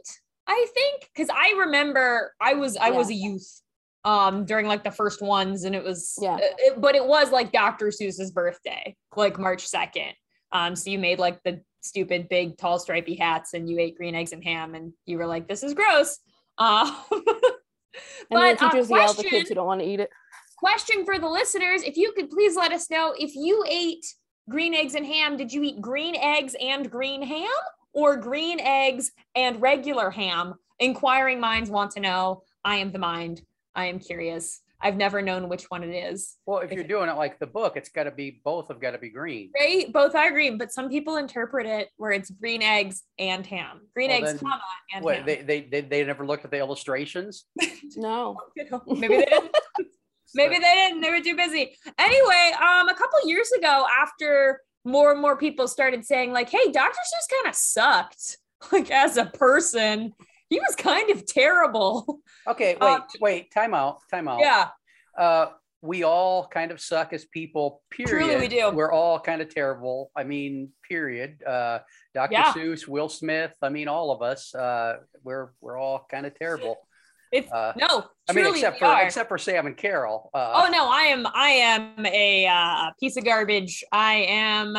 I 0.46 0.66
think, 0.74 1.10
because 1.14 1.30
I 1.32 1.54
remember 1.58 2.34
I 2.40 2.54
was 2.54 2.76
I 2.76 2.88
yeah. 2.88 2.96
was 2.96 3.10
a 3.10 3.14
youth 3.14 3.62
um 4.08 4.44
during 4.50 4.66
like 4.66 4.84
the 4.84 4.90
first 5.00 5.20
ones 5.20 5.64
and 5.64 5.74
it 5.74 5.84
was 5.84 6.00
Yeah. 6.20 6.34
uh, 6.36 6.38
it- 6.66 6.80
but 6.80 6.94
it 6.94 7.06
was 7.14 7.30
like 7.30 7.52
Dr. 7.52 7.86
Seuss's 7.88 8.30
birthday 8.30 8.84
like 9.16 9.38
March 9.38 9.64
2nd 9.76 10.12
um 10.52 10.74
so 10.76 10.90
you 10.90 10.98
made 10.98 11.18
like 11.18 11.38
the 11.42 11.60
stupid 11.82 12.28
big 12.28 12.56
tall 12.56 12.78
stripy 12.78 13.14
hats 13.16 13.54
and 13.54 13.68
you 13.68 13.78
ate 13.78 13.96
green 13.96 14.14
eggs 14.14 14.32
and 14.32 14.42
ham 14.42 14.74
and 14.74 14.92
you 15.06 15.16
were 15.18 15.26
like 15.34 15.46
this 15.48 15.62
is 15.62 15.74
gross 15.74 16.18
um 16.58 16.86
And 17.10 18.38
but, 18.40 18.62
uh, 18.62 18.70
teachers 18.70 18.90
yell 18.90 19.00
at 19.00 19.08
the 19.08 19.14
question- 19.14 19.30
kids 19.30 19.48
who 19.48 19.54
don't 19.56 19.66
want 19.66 19.80
to 19.80 19.86
eat 19.86 20.00
it. 20.00 20.10
question 20.58 21.04
for 21.04 21.18
the 21.18 21.28
listeners 21.28 21.82
if 21.82 21.96
you 21.96 22.12
could 22.16 22.30
please 22.30 22.54
let 22.56 22.72
us 22.72 22.90
know 22.90 23.14
if 23.18 23.32
you 23.34 23.64
ate 23.68 24.04
green 24.48 24.74
eggs 24.74 24.94
and 24.94 25.06
ham 25.06 25.36
did 25.36 25.52
you 25.52 25.62
eat 25.62 25.80
green 25.80 26.14
eggs 26.16 26.54
and 26.72 26.90
green 26.90 27.22
ham 27.22 27.60
or 27.92 28.16
green 28.16 28.58
eggs 28.60 29.10
and 29.34 29.60
regular 29.62 30.10
ham 30.10 30.54
inquiring 30.78 31.38
minds 31.40 31.68
want 31.70 31.90
to 31.92 32.00
know 32.00 32.42
i 32.64 32.76
am 32.76 32.90
the 32.92 32.98
mind 32.98 33.36
i 33.74 33.86
am 33.86 33.98
curious 33.98 34.60
i've 34.80 34.96
never 34.96 35.20
known 35.22 35.48
which 35.48 35.64
one 35.70 35.82
it 35.82 35.92
is 35.92 36.36
Well, 36.46 36.60
if 36.60 36.70
you're 36.72 36.84
doing 36.84 37.08
it 37.08 37.16
like 37.16 37.38
the 37.38 37.46
book, 37.46 37.76
it's 37.76 37.88
got 37.88 38.04
to 38.04 38.10
be 38.10 38.40
both 38.44 38.68
have 38.68 38.80
got 38.80 38.92
to 38.92 38.98
be 38.98 39.10
green. 39.10 39.50
right 39.58 39.92
both 39.92 40.14
are 40.14 40.30
green 40.30 40.56
but 40.58 40.72
some 40.72 40.88
people 40.88 41.16
interpret 41.16 41.66
it 41.66 41.88
where 41.96 42.12
it's 42.12 42.30
green 42.30 42.62
eggs 42.62 43.02
and 43.18 43.46
ham 43.46 43.80
green 43.94 44.10
Well, 44.10 44.18
eggs 44.18 44.32
then- 44.32 44.38
comma 44.38 44.62
and 44.94 45.04
What 45.04 45.16
ham 45.16 45.26
they, 45.26 45.42
they 45.42 45.60
they 45.62 45.80
they 45.82 46.04
never 46.04 46.24
looked 46.26 46.44
at 46.44 46.50
the 46.50 46.58
illustrations. 46.58 47.44
No. 47.96 48.36
maybe 48.86 49.16
they 49.16 49.24
didn't 49.24 49.50
Maybe 50.34 50.56
they 50.56 50.74
didn't. 50.74 51.00
They 51.00 51.10
were 51.10 51.22
too 51.22 51.34
busy. 51.36 51.74
Anyway, 51.98 52.52
um, 52.60 52.86
a 52.90 52.94
couple 52.94 53.18
years 53.26 53.50
ago, 53.52 53.86
after 53.98 54.60
more 54.84 55.10
and 55.10 55.22
more 55.22 55.38
people 55.38 55.66
started 55.66 56.04
saying, 56.04 56.32
like, 56.32 56.50
hey, 56.50 56.70
Dr. 56.70 56.92
Seuss 56.92 57.34
kind 57.42 57.48
of 57.48 57.54
sucked, 57.54 58.36
like 58.72 58.90
as 58.90 59.16
a 59.16 59.24
person. 59.24 60.12
He 60.54 60.58
was 60.60 60.74
kind 60.76 61.10
of 61.10 61.26
terrible. 61.26 62.20
Okay, 62.46 62.76
wait, 62.80 62.88
Uh, 62.88 63.00
wait, 63.20 63.50
time 63.52 63.74
out, 63.74 63.98
time 64.10 64.28
out. 64.28 64.40
Yeah. 64.40 64.68
Uh, 65.16 65.46
we 65.82 66.02
all 66.04 66.46
kind 66.48 66.70
of 66.72 66.80
suck 66.80 67.12
as 67.12 67.24
people. 67.26 67.82
Period. 67.90 68.10
Truly 68.26 68.36
we 68.40 68.48
do. 68.48 68.70
We're 68.70 68.90
all 68.92 69.20
kind 69.20 69.40
of 69.42 69.48
terrible. 69.54 70.10
I 70.16 70.24
mean, 70.24 70.70
period. 70.88 71.42
Uh, 71.46 71.80
Dr. 72.14 72.32
Yeah. 72.32 72.52
Seuss, 72.52 72.88
Will 72.88 73.08
Smith. 73.08 73.54
I 73.62 73.68
mean, 73.68 73.86
all 73.88 74.10
of 74.10 74.22
us. 74.22 74.54
Uh, 74.54 74.96
we're 75.22 75.50
we're 75.60 75.76
all 75.78 76.04
kind 76.10 76.26
of 76.26 76.34
terrible. 76.34 76.78
It's 77.30 77.50
Uh, 77.52 77.74
no, 77.76 78.06
I 78.28 78.32
mean, 78.32 78.46
except 78.46 78.78
for 78.78 78.86
are. 78.86 79.04
except 79.04 79.28
for 79.28 79.38
Sam 79.38 79.66
and 79.66 79.76
Carol. 79.76 80.30
Uh, 80.32 80.62
oh 80.64 80.70
no, 80.72 80.88
I 80.88 81.02
am 81.02 81.26
I 81.32 81.50
am 81.50 82.06
a 82.06 82.46
uh, 82.46 82.90
piece 82.98 83.16
of 83.18 83.24
garbage. 83.24 83.84
I 83.92 84.14
am 84.28 84.76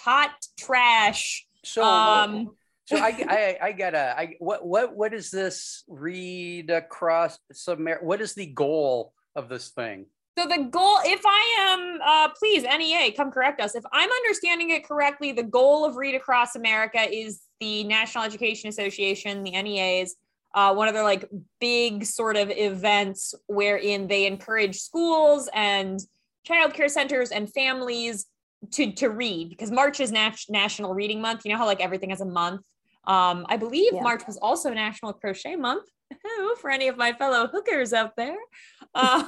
hot 0.00 0.30
trash. 0.58 1.46
so 1.64 1.84
Um 1.84 2.56
so 2.84 2.96
I, 2.96 3.08
I 3.62 3.68
I 3.68 3.72
gotta 3.72 4.14
I 4.16 4.36
what 4.38 4.66
what 4.66 4.96
what 4.96 5.14
is 5.14 5.30
this 5.30 5.84
read 5.88 6.70
across 6.70 7.38
some 7.52 7.86
what 8.00 8.20
is 8.20 8.34
the 8.34 8.46
goal 8.46 9.12
of 9.34 9.48
this 9.48 9.68
thing? 9.70 10.06
So 10.38 10.46
the 10.48 10.62
goal, 10.70 10.96
if 11.04 11.20
I 11.26 11.56
am, 11.58 11.98
uh, 12.02 12.28
please 12.38 12.62
NEA, 12.62 13.12
come 13.12 13.30
correct 13.30 13.60
us. 13.60 13.74
If 13.74 13.84
I'm 13.92 14.08
understanding 14.10 14.70
it 14.70 14.82
correctly, 14.88 15.32
the 15.32 15.42
goal 15.42 15.84
of 15.84 15.96
Read 15.96 16.14
Across 16.14 16.56
America 16.56 17.00
is 17.00 17.42
the 17.60 17.84
National 17.84 18.24
Education 18.24 18.70
Association, 18.70 19.42
the 19.42 19.50
NEA's, 19.50 20.16
uh, 20.54 20.74
one 20.74 20.88
of 20.88 20.94
their 20.94 21.02
like 21.02 21.28
big 21.60 22.06
sort 22.06 22.36
of 22.36 22.50
events 22.50 23.34
wherein 23.46 24.06
they 24.06 24.26
encourage 24.26 24.80
schools 24.80 25.50
and 25.52 26.00
childcare 26.48 26.90
centers 26.90 27.30
and 27.30 27.52
families 27.52 28.26
to 28.70 28.92
to 28.92 29.08
read 29.10 29.50
because 29.50 29.70
March 29.70 30.00
is 30.00 30.12
Nat- 30.12 30.36
National 30.48 30.94
Reading 30.94 31.20
Month. 31.20 31.42
You 31.44 31.52
know 31.52 31.58
how 31.58 31.66
like 31.66 31.80
everything 31.80 32.10
has 32.10 32.20
a 32.20 32.26
month. 32.26 32.62
Um, 33.06 33.44
I 33.48 33.56
believe 33.56 33.92
Yeah. 33.94 34.02
March 34.02 34.22
was 34.26 34.36
also 34.38 34.72
National 34.72 35.12
Crochet 35.12 35.56
Month. 35.56 35.88
Ooh, 36.26 36.54
for 36.60 36.70
any 36.70 36.88
of 36.88 36.96
my 36.96 37.12
fellow 37.12 37.46
hookers 37.48 37.92
out 37.92 38.16
there. 38.16 38.36
Uh, 38.94 39.24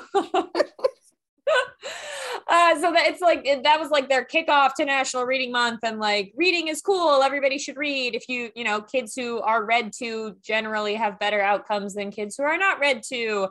uh, 2.49 2.75
so 2.81 2.93
that 2.93 3.05
it's 3.07 3.21
like 3.21 3.45
that 3.45 3.79
was 3.81 3.91
like 3.91 4.09
their 4.09 4.25
kickoff 4.25 4.75
to 4.75 4.85
National 4.85 5.25
Reading 5.25 5.53
Month, 5.53 5.81
and 5.83 5.99
like 5.99 6.33
reading 6.37 6.69
is 6.69 6.81
cool. 6.81 7.23
Everybody 7.23 7.59
should 7.59 7.77
read. 7.77 8.15
If 8.15 8.29
you 8.29 8.51
you 8.55 8.65
know 8.65 8.81
kids 8.81 9.15
who 9.15 9.41
are 9.41 9.65
read 9.65 9.93
to 9.99 10.37
generally 10.43 10.95
have 10.95 11.19
better 11.19 11.41
outcomes 11.41 11.95
than 11.95 12.11
kids 12.11 12.37
who 12.37 12.45
are 12.45 12.59
not 12.59 12.79
read 12.81 13.03
to. 13.13 13.49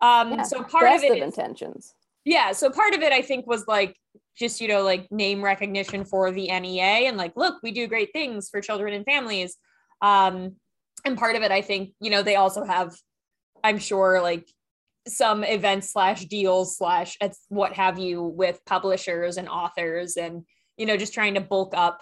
Um, 0.00 0.32
Yeah, 0.32 0.42
so 0.42 0.62
part 0.62 0.92
of 0.92 1.02
it, 1.02 1.16
is- 1.18 1.22
intentions. 1.22 1.94
yeah. 2.24 2.52
So 2.52 2.68
part 2.70 2.94
of 2.94 3.00
it, 3.02 3.12
I 3.12 3.22
think, 3.22 3.46
was 3.46 3.66
like 3.66 3.96
just 4.36 4.60
you 4.60 4.68
know 4.68 4.82
like 4.82 5.10
name 5.10 5.42
recognition 5.42 6.04
for 6.04 6.30
the 6.30 6.48
NEA, 6.48 7.08
and 7.08 7.16
like 7.16 7.32
look, 7.36 7.56
we 7.62 7.72
do 7.72 7.86
great 7.86 8.12
things 8.12 8.48
for 8.50 8.60
children 8.60 8.94
and 8.94 9.04
families. 9.04 9.56
Um, 10.02 10.56
and 11.04 11.18
part 11.18 11.36
of 11.36 11.42
it, 11.42 11.50
I 11.50 11.60
think, 11.60 11.90
you 12.00 12.10
know, 12.10 12.22
they 12.22 12.36
also 12.36 12.64
have, 12.64 12.94
I'm 13.62 13.78
sure, 13.78 14.20
like 14.22 14.48
some 15.06 15.44
events 15.44 15.92
slash 15.92 16.24
deals 16.24 16.78
slash 16.78 17.18
what 17.48 17.74
have 17.74 17.98
you 17.98 18.22
with 18.22 18.64
publishers 18.64 19.36
and 19.36 19.50
authors 19.50 20.16
and 20.16 20.44
you 20.78 20.86
know 20.86 20.96
just 20.96 21.12
trying 21.12 21.34
to 21.34 21.42
bulk 21.42 21.74
up 21.76 22.00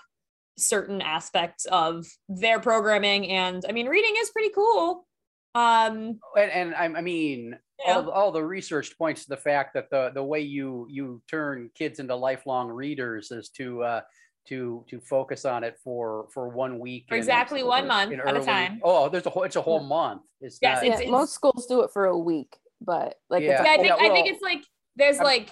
certain 0.57 1.01
aspects 1.01 1.65
of 1.65 2.07
their 2.29 2.61
programming 2.61 3.29
and 3.29 3.65
i 3.69 3.73
mean 3.73 3.89
reading 3.89 4.15
is 4.19 4.31
pretty 4.31 4.51
cool 4.55 5.05
um 5.57 6.21
and, 6.37 6.53
and 6.53 6.75
I, 6.77 6.85
I 6.85 7.01
mean 7.03 7.59
Yeah. 7.87 7.97
all, 7.97 8.11
all 8.11 8.33
the 8.33 8.43
research 8.45 8.97
points 8.97 9.25
to 9.25 9.31
the 9.31 9.37
fact 9.37 9.75
that 9.75 9.91
the 9.91 10.11
the 10.15 10.23
way 10.23 10.41
you 10.41 10.87
you 10.91 11.23
turn 11.29 11.71
kids 11.75 11.99
into 11.99 12.15
lifelong 12.15 12.69
readers 12.69 13.31
is 13.31 13.49
to 13.51 13.83
uh 13.83 14.01
to 14.49 14.85
to 14.91 15.01
focus 15.01 15.45
on 15.45 15.63
it 15.65 15.79
for 15.83 16.27
for 16.33 16.49
one 16.49 16.79
week 16.79 17.07
For 17.09 17.15
in- 17.15 17.21
exactly 17.21 17.63
one 17.63 17.83
in 17.83 17.89
month 17.89 18.13
at 18.13 18.37
a 18.37 18.41
time. 18.45 18.81
oh 18.83 19.09
there's 19.09 19.27
a 19.27 19.31
whole 19.31 19.45
it's 19.45 19.57
a 19.57 19.63
whole 19.63 19.81
month 19.83 20.23
it's 20.41 20.59
Yes, 20.61 20.77
not, 20.79 20.85
it's- 20.87 21.03
Yeah, 21.05 21.11
most 21.11 21.33
schools 21.35 21.67
do 21.67 21.83
it 21.83 21.91
for 21.93 22.07
a 22.07 22.19
week, 22.19 22.57
but 22.81 23.15
like 23.31 23.43
Yeah. 23.45 23.53
it's 23.53 23.65
yeah 23.65 23.71
i 23.71 23.75
a 23.75 23.77
think 23.79 23.87
Yeah, 23.87 23.95
i 23.97 24.09
think 24.15 24.29
it's 24.29 24.43
like 24.43 24.65
there's 24.97 25.17
I'm- 25.19 25.25
like 25.27 25.51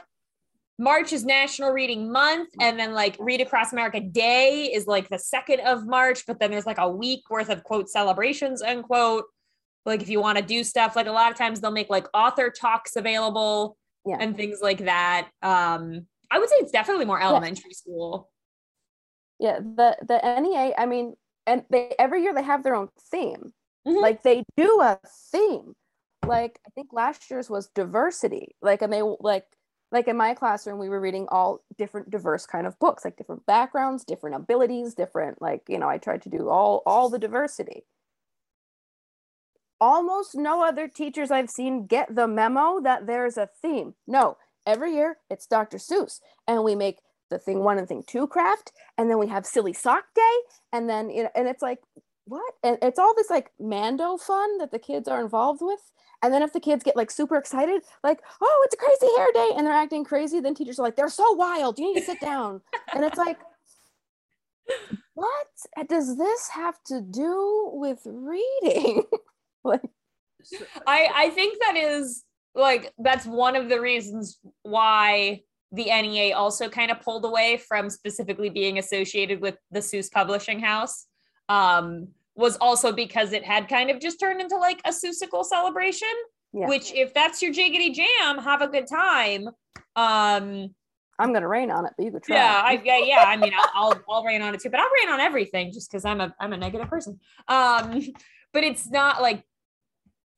march 0.78 1.12
is 1.12 1.24
national 1.24 1.70
reading 1.72 2.10
month 2.10 2.48
and 2.60 2.78
then 2.80 2.92
like 2.94 3.14
read 3.20 3.40
across 3.40 3.72
america 3.72 4.00
day 4.00 4.64
is 4.74 4.86
like 4.86 5.08
the 5.08 5.18
second 5.18 5.60
of 5.60 5.86
march 5.86 6.24
but 6.26 6.38
then 6.40 6.50
there's 6.50 6.66
like 6.66 6.78
a 6.78 6.88
week 6.90 7.20
worth 7.30 7.50
of 7.50 7.62
quote 7.64 7.88
celebrations 7.88 8.62
unquote 8.62 9.24
like 9.86 10.02
if 10.02 10.08
you 10.08 10.20
want 10.20 10.38
to 10.38 10.44
do 10.44 10.62
stuff 10.64 10.94
like 10.96 11.06
a 11.06 11.12
lot 11.12 11.30
of 11.30 11.38
times 11.38 11.60
they'll 11.60 11.70
make 11.70 11.90
like 11.90 12.06
author 12.14 12.50
talks 12.50 12.96
available 12.96 13.76
Yeah. 14.06 14.18
and 14.20 14.36
things 14.36 14.60
like 14.62 14.78
that 14.84 15.28
um 15.42 16.06
i 16.30 16.38
would 16.38 16.48
say 16.48 16.56
it's 16.58 16.72
definitely 16.72 17.04
more 17.06 17.20
elementary 17.20 17.72
school 17.72 18.30
yeah 19.38 19.58
the 19.58 19.96
the 20.06 20.40
NEA. 20.40 20.74
I 20.76 20.86
mean, 20.86 21.14
and 21.46 21.64
they 21.70 21.94
every 21.98 22.22
year 22.22 22.34
they 22.34 22.42
have 22.42 22.62
their 22.62 22.74
own 22.74 22.88
theme. 23.10 23.52
Mhm. 23.88 24.00
Like 24.02 24.22
they 24.22 24.44
do 24.56 24.80
a 24.82 24.98
theme. 25.32 25.72
Like 26.26 26.60
I 26.66 26.70
think 26.74 26.92
last 26.92 27.30
year's 27.30 27.48
was 27.48 27.68
diversity. 27.68 28.54
Like 28.60 28.82
and 28.82 28.92
they 28.92 29.00
like 29.02 29.46
like 29.90 30.06
in 30.08 30.16
my 30.18 30.34
classroom 30.34 30.78
we 30.78 30.90
were 30.90 31.00
reading 31.00 31.26
all 31.30 31.60
different 31.78 32.10
diverse 32.10 32.44
kind 32.46 32.66
of 32.66 32.78
books, 32.78 33.04
like 33.04 33.16
different 33.16 33.46
backgrounds, 33.46 34.04
different 34.04 34.36
abilities, 34.36 34.94
different 34.94 35.40
like 35.40 35.62
you 35.68 35.78
know 35.78 35.88
I 35.88 35.96
tried 35.98 36.20
to 36.22 36.28
do 36.28 36.50
all 36.50 36.82
all 36.84 37.08
the 37.08 37.18
diversity. 37.18 37.86
Almost 39.80 40.34
no 40.34 40.62
other 40.62 40.88
teachers 40.88 41.30
I've 41.30 41.50
seen 41.50 41.86
get 41.86 42.14
the 42.14 42.28
memo 42.28 42.80
that 42.82 43.06
there's 43.06 43.38
a 43.38 43.48
theme. 43.62 43.94
No, 44.06 44.36
every 44.66 44.94
year 44.94 45.18
it's 45.30 45.46
Dr. 45.46 45.78
Seuss, 45.78 46.20
and 46.46 46.64
we 46.64 46.74
make 46.74 46.98
the 47.30 47.38
thing 47.38 47.60
one 47.64 47.78
and 47.78 47.88
thing 47.88 48.02
two 48.06 48.26
craft, 48.26 48.72
and 48.98 49.08
then 49.08 49.18
we 49.18 49.28
have 49.28 49.46
silly 49.46 49.72
sock 49.72 50.04
day, 50.14 50.36
and 50.72 50.88
then 50.88 51.08
you 51.10 51.22
know, 51.24 51.30
and 51.34 51.48
it's 51.48 51.62
like 51.62 51.78
what? 52.30 52.54
And 52.62 52.78
it's 52.80 52.98
all 52.98 53.14
this 53.14 53.30
like 53.30 53.50
Mando 53.58 54.16
fun 54.16 54.58
that 54.58 54.70
the 54.70 54.78
kids 54.78 55.08
are 55.08 55.20
involved 55.20 55.60
with. 55.62 55.80
And 56.22 56.32
then 56.32 56.42
if 56.42 56.52
the 56.52 56.60
kids 56.60 56.84
get 56.84 56.96
like 56.96 57.10
super 57.10 57.36
excited, 57.36 57.82
like, 58.04 58.20
oh, 58.40 58.62
it's 58.64 58.74
a 58.74 58.78
crazy 58.78 59.12
hair 59.16 59.28
day, 59.32 59.50
and 59.56 59.66
they're 59.66 59.74
acting 59.74 60.04
crazy, 60.04 60.38
then 60.40 60.54
teachers 60.54 60.78
are 60.78 60.82
like, 60.82 60.96
they're 60.96 61.08
so 61.08 61.32
wild. 61.32 61.78
You 61.78 61.92
need 61.92 62.00
to 62.00 62.06
sit 62.06 62.20
down. 62.20 62.60
and 62.94 63.04
it's 63.04 63.18
like, 63.18 63.38
what 65.14 65.46
does 65.88 66.18
this 66.18 66.48
have 66.48 66.82
to 66.84 67.00
do 67.00 67.70
with 67.72 68.00
reading? 68.04 69.04
like, 69.64 69.82
I 70.86 71.08
I 71.14 71.30
think 71.30 71.58
that 71.60 71.76
is 71.76 72.24
like 72.54 72.92
that's 72.98 73.26
one 73.26 73.56
of 73.56 73.68
the 73.68 73.80
reasons 73.80 74.38
why 74.62 75.42
the 75.72 75.84
NEA 75.84 76.36
also 76.36 76.68
kind 76.68 76.90
of 76.90 77.00
pulled 77.00 77.24
away 77.24 77.56
from 77.56 77.90
specifically 77.90 78.50
being 78.50 78.78
associated 78.78 79.40
with 79.40 79.56
the 79.70 79.80
Seuss 79.80 80.10
Publishing 80.10 80.60
House. 80.60 81.06
Um, 81.48 82.08
was 82.36 82.56
also 82.56 82.92
because 82.92 83.32
it 83.32 83.44
had 83.44 83.68
kind 83.68 83.90
of 83.90 84.00
just 84.00 84.18
turned 84.18 84.40
into 84.40 84.56
like 84.56 84.80
a 84.84 84.90
Seussical 84.90 85.44
celebration. 85.44 86.08
Yeah. 86.52 86.66
Which, 86.66 86.92
if 86.92 87.14
that's 87.14 87.42
your 87.42 87.52
jiggity 87.52 87.94
jam, 87.94 88.38
have 88.38 88.60
a 88.62 88.66
good 88.66 88.88
time. 88.88 89.48
Um, 89.94 90.74
I'm 91.18 91.32
gonna 91.32 91.46
rain 91.46 91.70
on 91.70 91.86
it, 91.86 91.92
but 91.96 92.04
you 92.04 92.10
could 92.10 92.22
try. 92.22 92.36
yeah, 92.36 92.62
I 92.64 92.80
yeah, 92.82 92.98
yeah. 92.98 93.24
I 93.26 93.36
mean, 93.36 93.52
I'll, 93.54 93.70
I'll 93.74 94.00
I'll 94.08 94.24
rain 94.24 94.40
on 94.40 94.54
it 94.54 94.60
too, 94.60 94.70
but 94.70 94.80
I'll 94.80 94.90
rain 95.02 95.12
on 95.12 95.20
everything 95.20 95.70
just 95.70 95.90
because 95.90 96.04
I'm 96.04 96.20
a 96.20 96.34
I'm 96.40 96.52
a 96.52 96.56
negative 96.56 96.88
person. 96.88 97.20
Um, 97.46 98.00
but 98.52 98.64
it's 98.64 98.90
not 98.90 99.20
like 99.20 99.44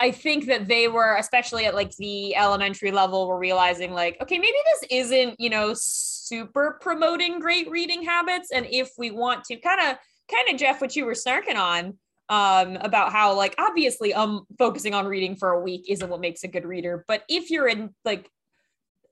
I 0.03 0.11
think 0.11 0.47
that 0.47 0.67
they 0.67 0.89
were, 0.89 1.15
especially 1.17 1.65
at 1.65 1.77
like 1.77 1.95
the 1.97 2.35
elementary 2.35 2.91
level, 2.91 3.29
were 3.29 3.39
realizing 3.39 3.93
like, 3.93 4.17
okay, 4.21 4.37
maybe 4.37 4.59
this 4.73 4.91
isn't 4.91 5.39
you 5.39 5.49
know 5.49 5.75
super 5.75 6.77
promoting 6.81 7.39
great 7.39 7.71
reading 7.71 8.03
habits, 8.03 8.51
and 8.51 8.67
if 8.67 8.91
we 8.99 9.13
want 9.13 9.45
to 9.45 9.57
kind 9.57 9.81
of 9.81 9.97
kind 10.29 10.49
of 10.51 10.59
Jeff, 10.59 10.81
what 10.81 10.97
you 10.97 11.07
were 11.07 11.13
snarking 11.13 11.55
on, 11.55 11.97
um, 12.29 12.77
about 12.81 13.13
how 13.13 13.37
like 13.37 13.55
obviously 13.59 14.13
um 14.13 14.45
focusing 14.59 14.93
on 14.93 15.07
reading 15.07 15.37
for 15.37 15.51
a 15.51 15.61
week 15.61 15.85
isn't 15.89 16.11
what 16.11 16.21
makes 16.21 16.43
a 16.43 16.49
good 16.49 16.65
reader, 16.65 17.05
but 17.07 17.23
if 17.29 17.49
you're 17.49 17.69
in 17.69 17.95
like 18.05 18.29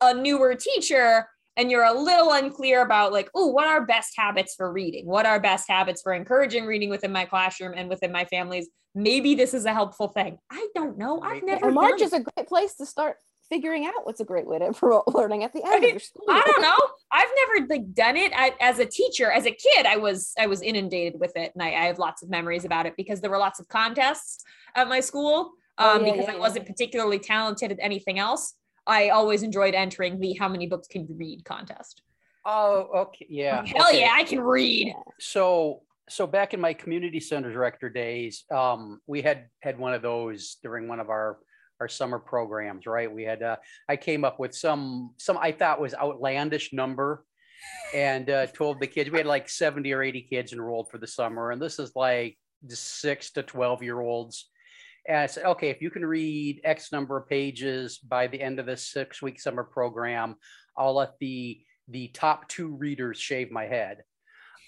a 0.00 0.12
newer 0.12 0.56
teacher 0.56 1.28
and 1.61 1.71
you're 1.71 1.85
a 1.85 1.93
little 1.93 2.33
unclear 2.33 2.81
about 2.83 3.12
like 3.12 3.29
oh 3.35 3.47
what 3.47 3.67
are 3.67 3.85
best 3.85 4.14
habits 4.17 4.55
for 4.57 4.73
reading 4.73 5.07
what 5.07 5.26
are 5.26 5.38
best 5.38 5.69
habits 5.69 6.00
for 6.00 6.14
encouraging 6.14 6.64
reading 6.64 6.88
within 6.88 7.12
my 7.12 7.26
classroom 7.26 7.75
and 7.76 7.88
within 7.88 8.11
my 8.11 8.25
families 8.25 8.69
maybe 8.95 9.35
this 9.35 9.52
is 9.52 9.67
a 9.67 9.73
helpful 9.73 10.09
thing 10.09 10.38
i 10.50 10.67
don't 10.75 10.97
know 10.97 11.21
i've 11.21 11.43
never 11.43 11.67
And 11.67 11.75
March 11.75 11.99
done 11.99 12.07
is 12.07 12.12
a 12.14 12.21
great 12.21 12.49
place 12.49 12.75
to 12.76 12.87
start 12.87 13.17
figuring 13.50 13.85
out 13.85 13.93
what's 14.05 14.21
a 14.21 14.25
great 14.25 14.47
way 14.47 14.59
to 14.59 14.73
promote 14.81 15.05
learning 15.09 15.45
at 15.45 15.52
the 15.52 15.62
end 15.64 15.85
of 15.85 15.90
your 15.90 15.99
school. 15.99 16.25
I 16.31 16.40
don't 16.47 16.62
know. 16.62 16.79
I've 17.12 17.29
never 17.37 17.67
like 17.69 17.93
done 17.93 18.17
it 18.17 18.33
I, 18.35 18.55
as 18.61 18.79
a 18.79 18.87
teacher. 18.87 19.31
As 19.31 19.45
a 19.45 19.50
kid, 19.50 19.87
I 19.87 19.97
was 19.97 20.33
I 20.38 20.47
was 20.47 20.62
inundated 20.62 21.19
with 21.19 21.33
it, 21.37 21.50
and 21.55 21.62
I, 21.62 21.71
I 21.71 21.87
have 21.87 21.99
lots 21.99 22.23
of 22.23 22.31
memories 22.31 22.64
about 22.64 22.87
it 22.87 22.95
because 22.97 23.21
there 23.21 23.31
were 23.31 23.38
lots 23.38 23.59
of 23.59 23.67
contests 23.67 24.45
at 24.76 24.88
my 24.88 25.00
school. 25.00 25.50
Oh, 25.79 25.97
Um, 25.97 26.07
yeah, 26.07 26.12
because 26.12 26.26
yeah, 26.26 26.33
I 26.33 26.35
yeah. 26.35 26.40
wasn't 26.40 26.67
particularly 26.67 27.19
talented 27.19 27.73
at 27.73 27.79
anything 27.81 28.21
else. 28.21 28.55
I 28.90 29.11
always 29.11 29.42
enjoyed 29.42 29.75
entering 29.75 30.18
the 30.18 30.35
how 30.35 30.49
many 30.49 30.66
books 30.66 30.88
can 30.88 31.06
you 31.06 31.14
read 31.14 31.44
contest. 31.44 32.02
Oh, 32.44 32.88
okay. 32.97 33.26
Yeah. 33.28 33.64
Hell 33.64 33.88
okay. 33.88 34.00
yeah, 34.00 34.12
I 34.14 34.25
can 34.25 34.40
read. 34.40 34.94
So 35.20 35.82
so 36.09 36.26
back 36.26 36.54
in 36.54 36.61
my 36.61 36.75
community 36.75 37.20
center 37.20 37.52
director 37.52 37.88
days, 37.88 38.44
um, 38.50 39.00
we 39.06 39.23
had 39.23 39.47
had 39.61 39.78
one 39.78 39.94
of 39.94 40.02
those 40.02 40.56
during 40.62 40.88
one 40.88 40.99
of 40.99 41.09
our 41.09 41.38
our 41.80 41.88
summer 41.88 42.18
programs, 42.18 42.85
right? 42.85 43.11
We 43.11 43.23
had 43.23 43.42
uh, 43.42 43.56
I 43.88 43.97
came 43.97 44.25
up 44.25 44.40
with 44.40 44.54
some 44.54 45.14
some 45.18 45.38
I 45.38 45.52
thought 45.52 45.80
was 45.80 45.94
outlandish 45.94 46.73
number 46.73 47.25
and 47.94 48.28
uh, 48.28 48.47
told 48.47 48.80
the 48.80 48.87
kids 48.87 49.11
we 49.11 49.18
had 49.18 49.26
like 49.26 49.49
70 49.49 49.92
or 49.92 50.02
80 50.02 50.23
kids 50.23 50.52
enrolled 50.52 50.90
for 50.90 50.99
the 50.99 51.06
summer 51.06 51.50
and 51.50 51.61
this 51.61 51.78
is 51.78 51.92
like 51.94 52.38
the 52.66 52.76
6 52.76 53.30
to 53.32 53.42
12 53.42 53.82
year 53.82 54.00
olds 54.00 54.50
and 55.11 55.19
I 55.19 55.26
said, 55.26 55.45
okay, 55.45 55.71
if 55.71 55.83
you 55.83 55.90
can 55.90 56.07
read 56.07 56.61
X 56.62 56.93
number 56.93 57.17
of 57.17 57.29
pages 57.29 57.99
by 57.99 58.29
the 58.29 58.40
end 58.40 58.61
of 58.61 58.67
this 58.67 58.87
six 58.87 59.21
week 59.21 59.40
summer 59.40 59.64
program, 59.64 60.37
I'll 60.79 60.95
let 60.95 61.19
the 61.19 61.61
the 61.88 62.09
top 62.09 62.47
two 62.47 62.69
readers 62.76 63.19
shave 63.19 63.50
my 63.50 63.64
head. 63.64 64.05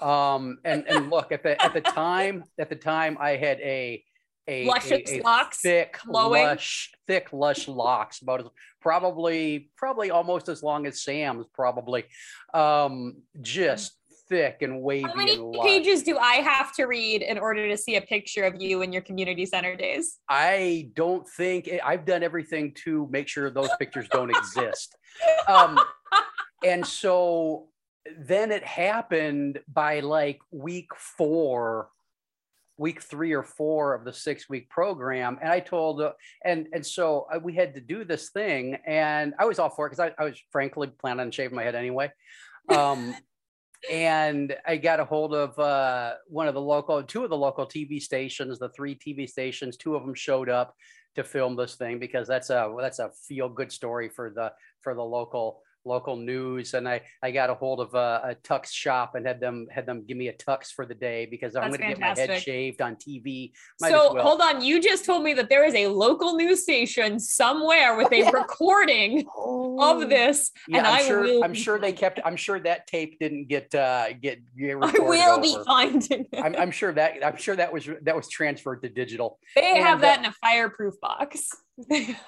Um, 0.01 0.59
and 0.65 0.85
and 0.89 1.11
look 1.15 1.31
at 1.31 1.45
the 1.45 1.63
at 1.65 1.75
the 1.75 1.81
time 1.81 2.43
at 2.59 2.69
the 2.69 2.75
time 2.75 3.17
I 3.21 3.37
had 3.37 3.61
a 3.61 4.03
a, 4.49 4.67
a, 4.91 5.21
a 5.21 5.23
locks, 5.23 5.61
thick 5.61 5.99
lush 6.09 6.91
thick 7.07 7.33
lush 7.33 7.69
locks 7.69 8.21
about 8.21 8.41
as 8.41 8.47
probably 8.81 9.71
probably 9.77 10.11
almost 10.11 10.49
as 10.49 10.61
long 10.61 10.87
as 10.87 11.05
Sam's 11.05 11.47
probably 11.55 12.03
um 12.53 13.19
just 13.41 13.93
thick 14.33 14.63
and 14.63 14.81
wavy 14.81 15.03
How 15.03 15.15
many 15.15 15.39
pages 15.63 16.03
do 16.03 16.17
I 16.17 16.37
have 16.37 16.75
to 16.77 16.85
read 16.85 17.21
in 17.21 17.37
order 17.37 17.69
to 17.69 17.77
see 17.77 17.97
a 17.97 18.01
picture 18.01 18.45
of 18.45 18.61
you 18.61 18.81
in 18.81 18.91
your 18.91 19.03
community 19.03 19.45
center 19.45 19.77
days? 19.77 20.21
I 20.27 20.89
don't 20.97 21.29
think 21.29 21.69
I've 21.85 22.07
done 22.07 22.23
everything 22.23 22.73
to 22.85 23.07
make 23.11 23.29
sure 23.29 23.51
those 23.51 23.69
pictures 23.79 24.09
don't 24.11 24.31
exist. 24.37 24.97
Um, 25.47 25.79
and 26.65 26.87
so 26.87 27.69
then 28.19 28.51
it 28.51 28.65
happened 28.65 29.61
by 29.71 30.01
like 30.01 30.41
week 30.51 30.89
four, 30.97 31.91
week 32.79 33.03
three 33.03 33.35
or 33.35 33.43
four 33.43 33.95
of 33.95 34.07
the 34.07 34.15
six 34.15 34.49
week 34.49 34.71
program. 34.71 35.39
And 35.43 35.53
I 35.53 35.61
told, 35.61 36.01
uh, 36.01 36.13
and 36.43 36.69
and 36.73 36.85
so 36.87 37.27
uh, 37.31 37.39
we 37.39 37.55
had 37.55 37.75
to 37.75 37.83
do 37.83 38.07
this 38.07 38.31
thing, 38.31 38.79
and 38.87 39.35
I 39.39 39.45
was 39.45 39.59
all 39.59 39.69
for 39.69 39.87
it 39.87 39.91
because 39.91 40.11
I, 40.19 40.23
I 40.23 40.25
was 40.25 40.41
frankly 40.51 40.89
planning 40.89 41.21
on 41.21 41.31
shaving 41.31 41.55
my 41.55 41.65
head 41.65 41.75
anyway. 41.75 42.11
Um, 42.69 43.17
and 43.91 44.55
I 44.67 44.77
got 44.77 45.01
a 45.01 45.05
hold 45.05 45.35
of 45.35 45.59
uh, 45.59 46.15
one 46.29 46.49
of 46.49 46.55
the 46.55 46.61
local, 46.61 47.03
two 47.03 47.25
of 47.25 47.31
the 47.31 47.37
local 47.37 47.67
TV 47.67 48.01
stations, 48.01 48.59
the 48.59 48.69
three 48.71 48.95
TV 48.95 49.29
stations. 49.29 49.77
Two 49.77 49.97
of 49.97 50.05
them 50.05 50.15
showed 50.15 50.49
up 50.49 50.75
to 51.15 51.25
film 51.25 51.57
this 51.57 51.75
thing 51.75 51.99
because 51.99 52.27
that's 52.27 52.51
a 52.51 52.75
that's 52.81 52.99
a 52.99 53.11
feel 53.29 53.49
good 53.49 53.73
story 53.73 54.09
for 54.09 54.31
the 54.31 54.53
for 54.81 54.95
the 54.95 55.03
local 55.03 55.63
local 55.85 56.17
news. 56.17 56.75
And 56.75 56.89
I 56.89 57.03
I 57.23 57.31
got 57.31 57.51
a 57.51 57.55
hold 57.55 57.81
of 57.81 57.95
a, 57.95 58.31
a 58.31 58.35
tux 58.43 58.73
shop 58.73 59.15
and 59.15 59.27
had 59.27 59.41
them 59.41 59.67
had 59.71 59.87
them 59.87 60.05
give 60.07 60.17
me 60.17 60.29
a 60.29 60.33
tux 60.33 60.73
for 60.73 60.87
the 60.87 60.95
day 60.95 61.27
because 61.27 61.57
I'm 61.57 61.69
going 61.69 61.81
to 61.81 61.87
get 61.89 62.01
my 62.01 62.09
head 62.17 62.41
shaved 62.43 62.81
on 62.83 62.97
TV. 62.97 63.53
Might 63.81 63.91
so 63.91 64.15
well. 64.15 64.23
hold 64.25 64.41
on, 64.41 64.63
you 64.63 64.81
just 64.81 65.05
told 65.05 65.23
me 65.25 65.35
that 65.35 65.49
there 65.49 65.65
is 65.65 65.75
a 65.75 65.87
local 65.89 66.37
news 66.37 66.63
station 66.63 67.19
somewhere 67.19 67.97
with 67.97 68.11
a 68.13 68.19
Yeah. 68.19 68.31
recording 68.43 69.27
Oh. 69.35 70.03
of 70.03 70.09
this, 70.09 70.51
Yeah, 70.69 70.79
and 70.79 70.87
I'm 70.87 70.95
I 70.95 71.03
sure. 71.03 71.21
will. 71.23 71.45
I'm 71.45 71.55
sure 71.55 71.79
they 71.79 71.93
kept. 71.93 72.21
I'm 72.25 72.37
sure 72.37 72.61
that 72.61 72.87
tape 72.87 73.19
didn't 73.19 73.49
get 73.49 73.75
uh, 73.75 74.13
get. 74.15 74.41
get 74.57 74.77
I 74.81 74.93
will 74.99 75.41
be 75.41 75.55
over. 75.55 75.65
finding 75.65 76.27
it. 76.33 76.39
I'm, 76.43 76.55
I'm 76.57 76.71
sure 76.71 76.93
that. 76.93 77.25
I'm 77.25 77.37
sure 77.37 77.57
that 77.57 77.73
was 77.73 77.89
that 78.03 78.15
was 78.17 78.29
transferred 78.29 78.83
to 78.83 78.89
digital. 78.89 79.39
they 79.57 79.79
have 79.79 80.01
that 80.03 80.19
uh, 80.19 80.21
in 80.23 80.27
a 80.27 80.33
fireproof 80.33 80.95
box. 81.01 81.49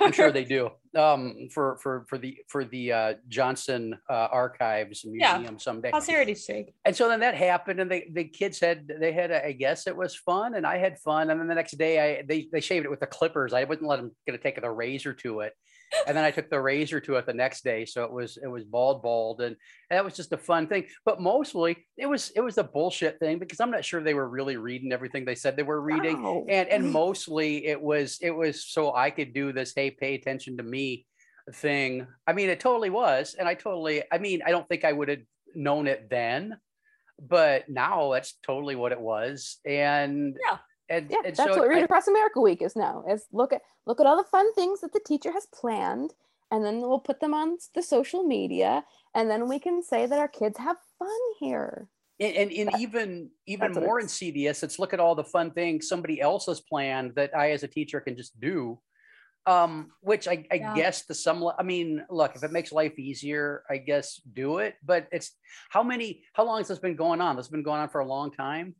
I'm 0.01 0.13
sure 0.13 0.31
they 0.33 0.45
do. 0.45 0.71
Um, 0.97 1.49
for 1.53 1.77
for 1.83 2.07
for 2.09 2.19
the 2.19 2.39
for 2.49 2.65
the 2.65 2.93
uh, 2.93 3.15
Johnson 3.29 3.99
uh, 4.09 4.29
Archives 4.31 5.05
and 5.05 5.15
Yeah. 5.15 5.39
Museum 5.39 5.59
someday. 5.59 5.91
Posterity's 5.91 6.47
sake. 6.47 6.75
And 6.85 6.95
so 6.95 7.09
then 7.09 7.21
that 7.21 7.35
happened, 7.35 7.81
and 7.81 7.91
they 7.91 8.09
the 8.13 8.25
kids 8.25 8.61
had 8.61 8.87
they 9.01 9.13
had 9.13 9.31
a, 9.31 9.47
I 9.47 9.53
guess 9.53 9.87
it 9.87 9.97
was 9.97 10.15
fun, 10.15 10.55
and 10.55 10.67
I 10.67 10.79
had 10.79 10.99
fun, 10.99 11.31
and 11.31 11.41
then 11.41 11.49
the 11.49 11.55
next 11.55 11.77
day 11.77 12.19
I 12.19 12.23
they 12.23 12.49
they 12.53 12.61
shaved 12.61 12.87
it 12.87 12.91
with 12.91 13.01
the 13.01 13.07
clippers. 13.07 13.53
I 13.53 13.65
wouldn't 13.65 13.89
let 13.89 13.97
them 13.97 14.13
get 14.27 14.33
to 14.33 14.39
take 14.39 14.61
the 14.61 14.71
razor 14.71 15.13
to 15.15 15.41
it, 15.41 15.53
and 16.07 16.17
then 16.17 16.25
I 16.25 16.31
took 16.31 16.51
the 16.51 16.61
razor 16.61 17.01
to 17.01 17.17
it 17.17 17.27
the 17.27 17.35
next 17.35 17.65
day, 17.65 17.85
so 17.85 18.05
it 18.05 18.13
was 18.13 18.37
it 18.43 18.47
was 18.47 18.65
bald 18.65 19.03
bald, 19.03 19.41
and 19.41 19.57
that 19.91 20.05
was 20.05 20.15
just 20.17 20.33
a 20.33 20.37
fun 20.37 20.67
thing. 20.67 20.87
But 21.05 21.21
mostly 21.21 21.87
it 21.97 22.07
was 22.07 22.31
it 22.37 22.41
was 22.41 22.59
a 22.59 22.65
bullshit 22.65 23.19
thing 23.19 23.39
because 23.39 23.61
I'm 23.61 23.71
not 23.71 23.85
sure 23.85 24.03
they 24.03 24.15
were 24.15 24.29
really 24.29 24.57
reading 24.57 24.93
everything 24.93 25.25
they 25.25 25.35
said 25.35 25.57
they 25.57 25.63
were 25.63 25.81
reading 25.81 26.23
Wow. 26.23 26.45
and 26.49 26.69
and 26.69 26.91
mostly 26.93 27.67
it 27.67 27.81
was 27.81 28.19
it 28.21 28.31
was 28.31 28.65
so 28.65 28.95
I 28.95 29.11
could 29.11 29.33
do 29.35 29.53
this 29.53 29.73
hey 29.75 29.91
pay 29.91 30.15
attention 30.15 30.57
to 30.59 30.63
me 30.63 31.07
thing. 31.53 32.07
I 32.27 32.33
mean 32.33 32.49
it 32.51 32.61
totally 32.61 32.91
was 32.91 33.35
and 33.39 33.47
I 33.49 33.55
totally 33.55 34.03
I 34.11 34.19
mean 34.19 34.41
I 34.47 34.51
don't 34.51 34.69
think 34.69 34.85
I 34.85 34.93
would 34.93 35.09
have 35.09 35.21
known 35.55 35.87
it 35.87 36.09
then 36.11 36.57
but 37.21 37.69
now 37.69 38.13
that's 38.13 38.35
totally 38.43 38.75
what 38.77 38.93
it 38.93 39.01
was 39.01 39.59
and 39.65 40.37
Yeah. 40.45 40.59
And, 40.89 41.11
Yeah, 41.11 41.17
and 41.25 41.37
that's 41.37 41.53
so 41.55 41.59
what 41.61 41.69
Read 41.69 41.81
I- 41.81 41.85
Across 41.85 42.09
America 42.09 42.41
Week 42.41 42.63
is 42.63 42.77
now. 42.77 43.05
Is 43.09 43.27
look 43.33 43.53
at 43.53 43.63
look 43.87 44.01
at 44.01 44.07
all 44.07 44.17
the 44.17 44.29
fun 44.29 44.53
things 44.55 44.81
that 44.81 44.93
the 44.93 45.01
teacher 45.01 45.33
has 45.33 45.47
planned, 45.47 46.15
and 46.51 46.65
then 46.65 46.81
we'll 46.81 47.01
put 47.01 47.21
them 47.21 47.35
on 47.35 47.59
the 47.75 47.83
social 47.83 48.23
media, 48.25 48.85
and 49.15 49.31
then 49.31 49.49
we 49.49 49.59
can 49.59 49.83
say 49.83 50.07
that 50.07 50.19
our 50.19 50.29
kids 50.29 50.59
have 50.59 50.77
fun 50.99 51.09
here. 51.41 51.89
and, 52.21 52.37
and, 52.37 52.53
and 52.53 52.69
That- 52.69 52.81
even 52.81 53.31
even 53.47 53.61
that's 53.69 53.75
what 53.77 53.85
it 53.85 53.87
more 53.87 54.01
in 54.01 54.07
is. 54.07 54.13
CDS, 54.13 54.63
it's 54.63 54.79
look 54.79 54.93
at 54.95 55.01
all 55.01 55.15
the 55.15 55.25
fun 55.25 55.51
things 55.53 55.89
somebody 55.89 56.21
else 56.21 56.47
has 56.47 56.61
planned 56.61 57.15
that 57.17 57.37
I 57.37 57.51
as 57.53 57.63
a 57.63 57.69
teacher 57.69 58.01
can 58.01 58.17
just 58.17 58.39
do. 58.41 58.81
Um, 59.47 59.91
which 60.01 60.27
I, 60.27 60.47
I 60.51 60.55
Yeah. 60.55 60.75
guess 60.75 61.05
the 61.05 61.13
some, 61.15 61.45
I 61.59 61.63
mean, 61.63 62.03
look, 62.09 62.35
if 62.35 62.43
it 62.43 62.51
makes 62.51 62.73
life 62.73 62.99
easier, 62.99 63.63
I 63.69 63.77
guess 63.77 64.17
do 64.33 64.57
it. 64.57 64.77
But 64.83 65.07
it's 65.13 65.33
how 65.69 65.83
many, 65.83 66.23
how 66.33 66.45
long 66.47 66.61
has 66.61 66.69
this 66.69 66.79
been 66.79 66.97
going 66.97 67.21
on? 67.21 67.37
This 67.37 67.45
has 67.45 67.51
been 67.51 67.63
going 67.63 67.83
on 67.83 67.91
for 67.91 68.01
a 68.01 68.07
long 68.07 68.33
time. 68.33 68.75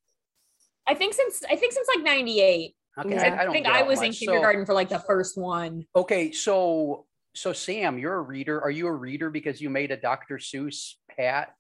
I 0.87 0.95
think 0.95 1.15
since 1.15 1.43
I 1.51 1.57
think 1.57 1.73
since 1.73 1.89
like 1.95 2.05
'98. 2.05 2.75
Okay, 2.97 3.19
I, 3.19 3.23
I, 3.23 3.41
I 3.41 3.45
don't 3.45 3.53
think 3.53 3.67
I 3.67 3.83
was 3.83 4.01
in 4.01 4.09
much. 4.09 4.19
So- 4.19 4.27
kindergarten 4.27 4.67
for 4.67 4.75
like 4.75 4.89
the 4.89 5.01
first 5.01 5.37
one. 5.37 5.85
okay, 5.97 6.33
so 6.33 7.07
so 7.35 7.53
Sam, 7.53 7.99
you're 7.99 8.15
a 8.15 8.23
reader. 8.23 8.61
Are 8.61 8.71
you 8.71 8.87
a 8.87 8.93
reader 8.93 9.31
because 9.31 9.61
you 9.61 9.69
made 9.69 9.91
a 9.91 9.97
Dr. 9.97 10.39
Seuss 10.39 10.95
hat? 11.17 11.53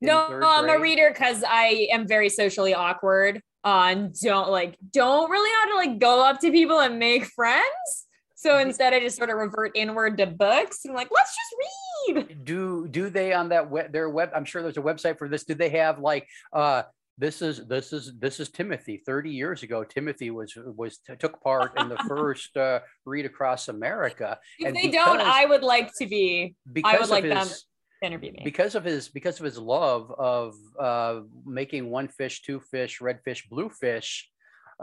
in 0.00 0.08
No, 0.08 0.26
I'm 0.42 0.68
a 0.68 0.80
reader 0.80 1.10
because 1.10 1.44
I 1.46 1.88
am 1.92 2.08
very 2.08 2.28
socially 2.28 2.74
awkward 2.74 3.40
uh, 3.64 3.86
and 3.88 4.14
don't 4.20 4.50
like 4.50 4.76
don't 4.92 5.30
really 5.30 5.50
know 5.50 5.58
how 5.60 5.82
to 5.82 5.90
like 5.90 5.98
go 5.98 6.24
up 6.24 6.40
to 6.40 6.50
people 6.50 6.80
and 6.80 6.98
make 6.98 7.26
friends. 7.26 8.06
So 8.36 8.58
instead, 8.58 8.92
I 8.92 9.00
just 9.00 9.16
sort 9.16 9.30
of 9.30 9.36
revert 9.36 9.72
inward 9.74 10.18
to 10.18 10.26
books 10.26 10.84
and 10.84 10.94
like 10.94 11.08
let's 11.10 11.30
just 11.34 12.18
read. 12.28 12.44
do 12.44 12.86
do 12.88 13.08
they 13.08 13.32
on 13.32 13.48
that 13.48 13.70
web 13.70 13.90
their 13.90 14.10
web 14.10 14.30
i'm 14.34 14.44
sure 14.44 14.60
there's 14.60 14.76
a 14.76 14.82
website 14.82 15.16
for 15.16 15.26
this 15.26 15.44
do 15.44 15.54
they 15.54 15.70
have 15.70 15.98
like 15.98 16.28
uh 16.52 16.82
this 17.16 17.42
is 17.42 17.66
this 17.66 17.92
is 17.92 18.12
this 18.18 18.40
is 18.40 18.48
timothy. 18.50 19.02
30 19.06 19.30
years 19.30 19.62
ago 19.62 19.84
timothy 19.84 20.30
was 20.30 20.52
was 20.56 20.98
took 21.18 21.40
part 21.42 21.78
in 21.78 21.88
the 21.88 21.96
first 22.08 22.56
uh 22.56 22.80
read 23.04 23.24
across 23.24 23.68
america. 23.68 24.38
If 24.58 24.68
And 24.68 24.76
they 24.76 24.88
don't, 24.88 25.20
I 25.20 25.44
would 25.44 25.62
like 25.62 25.90
to 25.98 26.06
be 26.06 26.56
because 26.72 27.00
would 27.00 27.10
like 27.10 27.24
them 27.24 27.38
his 27.38 27.66
to 28.02 28.06
interview 28.06 28.32
me. 28.32 28.40
because 28.44 28.74
of 28.74 28.84
his 28.84 29.08
because 29.08 29.38
of 29.38 29.44
his 29.44 29.58
love 29.58 30.10
of 30.18 30.54
uh 30.78 31.20
making 31.46 31.90
one 31.90 32.08
fish 32.08 32.42
two 32.42 32.60
fish 32.60 33.00
red 33.00 33.20
fish 33.24 33.46
blue 33.48 33.70
fish 33.70 34.28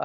uh, 0.00 0.04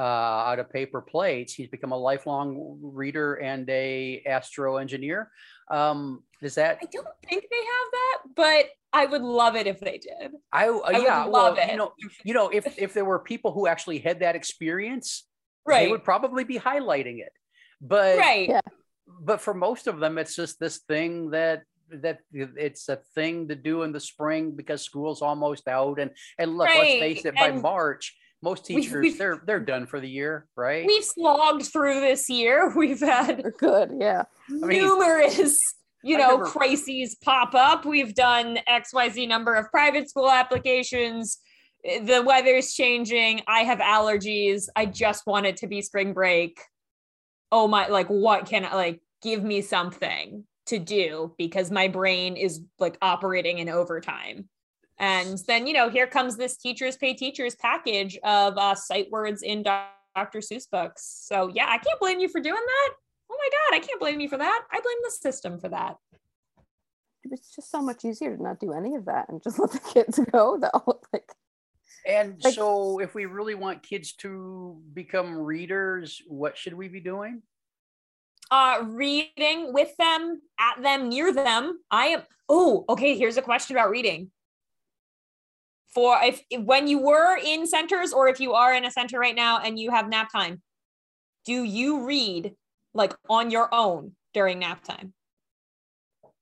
out 0.50 0.58
of 0.58 0.70
paper 0.70 1.00
plates 1.00 1.54
he's 1.54 1.68
become 1.68 1.92
a 1.92 1.96
lifelong 1.96 2.78
reader 2.82 3.36
and 3.36 3.68
a 3.70 4.22
astro 4.26 4.76
engineer. 4.76 5.30
Um 5.70 6.22
is 6.42 6.56
that 6.56 6.78
I 6.82 6.86
don't 6.92 7.08
think 7.26 7.44
they 7.50 7.56
have 7.56 7.90
that, 7.92 8.18
but 8.36 8.66
I 8.92 9.06
would 9.06 9.22
love 9.22 9.54
it 9.54 9.66
if 9.66 9.80
they 9.80 9.98
did. 9.98 10.32
I, 10.52 10.68
uh, 10.68 10.78
I 10.78 10.92
would 10.92 11.02
yeah, 11.02 11.24
love 11.24 11.56
well, 11.56 11.56
it. 11.56 11.70
you 11.70 11.76
know, 11.76 11.92
you 12.24 12.34
know, 12.34 12.48
if 12.48 12.78
if 12.78 12.94
there 12.94 13.04
were 13.04 13.18
people 13.18 13.52
who 13.52 13.66
actually 13.66 13.98
had 13.98 14.20
that 14.20 14.34
experience, 14.36 15.26
right, 15.66 15.84
they 15.84 15.90
would 15.90 16.04
probably 16.04 16.44
be 16.44 16.58
highlighting 16.58 17.18
it. 17.20 17.32
But 17.80 18.18
right. 18.18 18.48
Yeah. 18.48 18.60
but 19.20 19.40
for 19.40 19.54
most 19.54 19.86
of 19.86 20.00
them, 20.00 20.18
it's 20.18 20.34
just 20.34 20.58
this 20.58 20.78
thing 20.78 21.30
that 21.30 21.62
that 21.90 22.20
it's 22.32 22.88
a 22.88 22.96
thing 23.14 23.48
to 23.48 23.54
do 23.54 23.82
in 23.82 23.92
the 23.92 24.00
spring 24.00 24.52
because 24.52 24.82
school's 24.82 25.22
almost 25.22 25.68
out. 25.68 25.98
And 26.00 26.10
and 26.38 26.56
look, 26.56 26.68
let's 26.68 26.80
face 26.80 27.24
it, 27.24 27.34
by 27.34 27.48
and- 27.48 27.62
March, 27.62 28.16
most 28.42 28.68
We've- 28.68 28.82
teachers 28.82 29.02
we've- 29.02 29.18
they're 29.18 29.42
they're 29.46 29.60
done 29.60 29.86
for 29.86 30.00
the 30.00 30.08
year, 30.08 30.46
right? 30.56 30.86
We've 30.86 31.04
slogged 31.04 31.66
through 31.66 32.00
this 32.00 32.28
year. 32.30 32.72
We've 32.76 33.00
had 33.00 33.42
They're 33.42 33.50
good. 33.52 33.92
Yeah. 34.00 34.24
mean, 34.48 34.82
numerous, 34.82 35.58
you 36.02 36.16
know, 36.16 36.36
never- 36.36 36.46
crises 36.46 37.16
pop 37.22 37.54
up. 37.54 37.84
We've 37.84 38.14
done 38.14 38.58
XYZ 38.68 39.28
number 39.28 39.54
of 39.54 39.70
private 39.70 40.08
school 40.08 40.30
applications. 40.30 41.38
The 41.84 42.22
weather's 42.24 42.72
changing. 42.72 43.42
I 43.46 43.60
have 43.60 43.78
allergies. 43.78 44.68
I 44.74 44.86
just 44.86 45.26
want 45.26 45.46
it 45.46 45.58
to 45.58 45.66
be 45.66 45.82
spring 45.82 46.12
break. 46.12 46.60
Oh 47.50 47.68
my, 47.68 47.86
like, 47.88 48.08
what 48.08 48.46
can 48.46 48.64
I, 48.64 48.74
like, 48.74 49.00
give 49.22 49.42
me 49.42 49.62
something 49.62 50.44
to 50.66 50.78
do 50.78 51.34
because 51.38 51.70
my 51.70 51.88
brain 51.88 52.36
is 52.36 52.60
like 52.78 52.98
operating 53.00 53.58
in 53.58 53.68
overtime. 53.68 54.48
And 54.98 55.38
then, 55.46 55.66
you 55.66 55.72
know, 55.72 55.88
here 55.88 56.06
comes 56.06 56.36
this 56.36 56.56
teachers 56.56 56.96
pay 56.96 57.14
teachers 57.14 57.54
package 57.54 58.18
of 58.24 58.58
uh, 58.58 58.74
sight 58.74 59.08
words 59.10 59.42
in 59.42 59.62
Dr. 59.62 60.40
Seuss 60.40 60.68
books. 60.70 61.22
So, 61.24 61.50
yeah, 61.54 61.66
I 61.68 61.78
can't 61.78 62.00
blame 62.00 62.18
you 62.18 62.28
for 62.28 62.40
doing 62.40 62.54
that. 62.54 62.90
Oh 63.38 63.40
my 63.40 63.76
God, 63.78 63.82
I 63.82 63.86
can't 63.86 64.00
blame 64.00 64.20
you 64.20 64.28
for 64.28 64.38
that. 64.38 64.64
I 64.72 64.80
blame 64.80 64.96
the 65.04 65.10
system 65.10 65.58
for 65.60 65.68
that. 65.68 65.96
It's 67.30 67.54
just 67.54 67.70
so 67.70 67.82
much 67.82 68.04
easier 68.04 68.36
to 68.36 68.42
not 68.42 68.58
do 68.58 68.72
any 68.72 68.94
of 68.94 69.04
that 69.04 69.28
and 69.28 69.42
just 69.42 69.58
let 69.60 69.70
the 69.70 69.78
kids 69.80 70.18
go 70.32 70.58
though. 70.60 71.00
Like 71.12 71.30
And 72.06 72.42
Like- 72.42 72.54
so, 72.54 72.98
if 73.00 73.14
we 73.14 73.26
really 73.26 73.54
want 73.54 73.82
kids 73.82 74.12
to 74.14 74.80
become 74.94 75.36
readers, 75.38 76.22
what 76.26 76.56
should 76.56 76.74
we 76.74 76.88
be 76.88 77.00
doing? 77.00 77.42
Uh, 78.50 78.82
reading 78.86 79.74
with 79.74 79.94
them, 79.98 80.40
at 80.58 80.80
them, 80.82 81.10
near 81.10 81.32
them. 81.34 81.80
I 81.90 82.06
am. 82.06 82.22
Oh, 82.48 82.86
okay. 82.88 83.14
Here's 83.18 83.36
a 83.36 83.42
question 83.42 83.76
about 83.76 83.90
reading. 83.90 84.30
For 85.92 86.18
if 86.22 86.42
when 86.56 86.88
you 86.88 86.98
were 86.98 87.36
in 87.36 87.66
centers, 87.66 88.12
or 88.14 88.26
if 88.28 88.40
you 88.40 88.54
are 88.54 88.72
in 88.72 88.86
a 88.86 88.90
center 88.90 89.18
right 89.18 89.34
now 89.34 89.58
and 89.58 89.78
you 89.78 89.90
have 89.90 90.08
nap 90.08 90.32
time, 90.32 90.62
do 91.44 91.62
you 91.62 92.06
read 92.06 92.54
like 92.94 93.14
on 93.28 93.50
your 93.50 93.72
own 93.72 94.12
during 94.34 94.60
nap 94.60 94.82
time? 94.82 95.12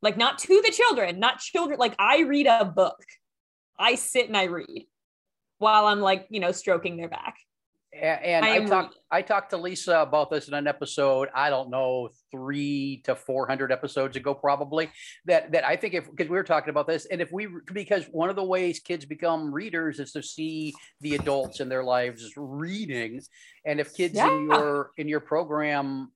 Like 0.02 0.16
not 0.16 0.38
to 0.40 0.62
the 0.64 0.72
children, 0.72 1.18
not 1.18 1.38
children. 1.38 1.78
Like 1.78 1.94
I 1.98 2.20
read 2.20 2.46
a 2.46 2.64
book. 2.64 3.02
I 3.78 3.94
sit 3.94 4.28
and 4.28 4.36
I 4.36 4.44
read 4.44 4.86
while 5.58 5.86
I'm 5.86 6.00
like 6.00 6.26
you 6.30 6.40
know 6.40 6.52
stroking 6.52 6.96
their 6.96 7.08
back. 7.08 7.36
A- 7.94 8.26
And 8.26 8.44
I 8.44 8.56
I, 8.56 8.64
talked. 8.64 8.98
I 9.10 9.22
talked 9.22 9.50
to 9.50 9.56
Lisa 9.56 10.00
about 10.00 10.30
this 10.30 10.48
in 10.48 10.54
an 10.54 10.66
episode, 10.66 11.28
I 11.34 11.48
don't 11.48 11.70
know, 11.70 12.10
three 12.30 13.00
to 13.04 13.16
four 13.16 13.46
hundred 13.46 13.72
episodes 13.72 14.16
ago, 14.16 14.34
probably. 14.34 14.90
That 15.24 15.52
that 15.52 15.64
I 15.64 15.76
think 15.76 15.94
if 15.94 16.04
because 16.10 16.28
we 16.28 16.36
were 16.36 16.44
talking 16.44 16.68
about 16.70 16.86
this, 16.86 17.06
and 17.06 17.22
if 17.22 17.32
we 17.32 17.48
because 17.72 18.04
one 18.10 18.28
of 18.28 18.36
the 18.36 18.44
ways 18.44 18.80
kids 18.80 19.06
become 19.06 19.52
readers 19.52 19.98
is 19.98 20.12
to 20.12 20.22
see 20.22 20.74
the 21.00 21.14
adults 21.14 21.60
in 21.60 21.68
their 21.70 21.84
lives 21.84 22.30
reading. 22.36 23.20
And 23.64 23.80
if 23.80 23.94
kids 23.94 24.18
in 24.18 24.48
your 24.50 24.90
in 24.98 25.08
your 25.08 25.20
program 25.20 26.12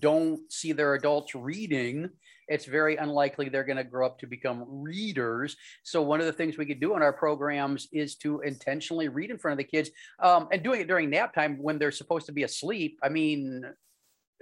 don't 0.00 0.40
see 0.50 0.72
their 0.72 0.94
adults 0.94 1.34
reading, 1.34 2.10
it's 2.48 2.64
very 2.64 2.96
unlikely 2.96 3.48
they're 3.48 3.64
going 3.64 3.76
to 3.76 3.84
grow 3.84 4.06
up 4.06 4.18
to 4.18 4.26
become 4.26 4.64
readers. 4.68 5.56
So 5.82 6.02
one 6.02 6.20
of 6.20 6.26
the 6.26 6.32
things 6.32 6.56
we 6.56 6.66
could 6.66 6.80
do 6.80 6.96
in 6.96 7.02
our 7.02 7.12
programs 7.12 7.88
is 7.92 8.16
to 8.16 8.40
intentionally 8.40 9.08
read 9.08 9.30
in 9.30 9.38
front 9.38 9.52
of 9.52 9.58
the 9.58 9.70
kids 9.70 9.90
um, 10.20 10.48
and 10.50 10.62
doing 10.62 10.80
it 10.80 10.88
during 10.88 11.10
nap 11.10 11.34
time 11.34 11.58
when 11.60 11.78
they're 11.78 11.92
supposed 11.92 12.26
to 12.26 12.32
be 12.32 12.44
asleep. 12.44 12.98
I 13.02 13.10
mean, 13.10 13.64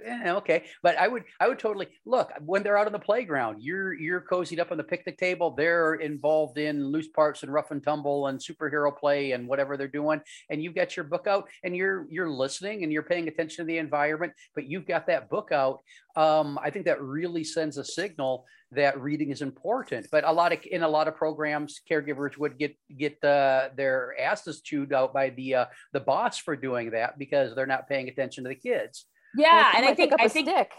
eh, 0.05 0.31
okay, 0.31 0.65
but 0.83 0.97
I 0.97 1.07
would 1.07 1.23
I 1.39 1.47
would 1.47 1.59
totally 1.59 1.87
look 2.05 2.31
when 2.45 2.63
they're 2.63 2.77
out 2.77 2.87
on 2.87 2.93
the 2.93 2.99
playground. 2.99 3.61
You're 3.61 3.93
you're 3.93 4.21
cozied 4.21 4.59
up 4.59 4.71
on 4.71 4.77
the 4.77 4.83
picnic 4.83 5.17
table. 5.17 5.51
They're 5.51 5.95
involved 5.95 6.57
in 6.57 6.87
loose 6.87 7.07
parts 7.07 7.43
and 7.43 7.51
rough 7.51 7.71
and 7.71 7.83
tumble 7.83 8.27
and 8.27 8.39
superhero 8.39 8.95
play 8.95 9.31
and 9.31 9.47
whatever 9.47 9.77
they're 9.77 9.87
doing. 9.87 10.21
And 10.49 10.61
you've 10.61 10.75
got 10.75 10.95
your 10.95 11.05
book 11.05 11.27
out 11.27 11.47
and 11.63 11.75
you're 11.75 12.07
you're 12.09 12.29
listening 12.29 12.83
and 12.83 12.91
you're 12.91 13.03
paying 13.03 13.27
attention 13.27 13.65
to 13.65 13.67
the 13.67 13.77
environment. 13.77 14.33
But 14.55 14.65
you've 14.65 14.87
got 14.87 15.07
that 15.07 15.29
book 15.29 15.51
out. 15.51 15.79
Um, 16.15 16.57
I 16.63 16.71
think 16.71 16.85
that 16.85 17.01
really 17.01 17.43
sends 17.43 17.77
a 17.77 17.85
signal 17.85 18.45
that 18.71 18.99
reading 18.99 19.31
is 19.31 19.41
important. 19.41 20.07
But 20.11 20.23
a 20.23 20.31
lot 20.31 20.51
of 20.51 20.59
in 20.69 20.83
a 20.83 20.87
lot 20.87 21.07
of 21.07 21.15
programs, 21.15 21.81
caregivers 21.89 22.37
would 22.37 22.57
get 22.57 22.75
get 22.97 23.23
uh, 23.23 23.69
their 23.75 24.15
asses 24.19 24.61
chewed 24.61 24.93
out 24.93 25.13
by 25.13 25.29
the 25.29 25.55
uh, 25.55 25.65
the 25.93 25.99
boss 25.99 26.37
for 26.37 26.55
doing 26.55 26.91
that 26.91 27.17
because 27.17 27.55
they're 27.55 27.65
not 27.65 27.87
paying 27.87 28.09
attention 28.09 28.43
to 28.43 28.49
the 28.49 28.55
kids. 28.55 29.05
Yeah, 29.37 29.71
and 29.75 29.85
I 29.85 29.93
think 29.93 30.13
I 30.19 30.27
think 30.27 30.49
stick. 30.49 30.71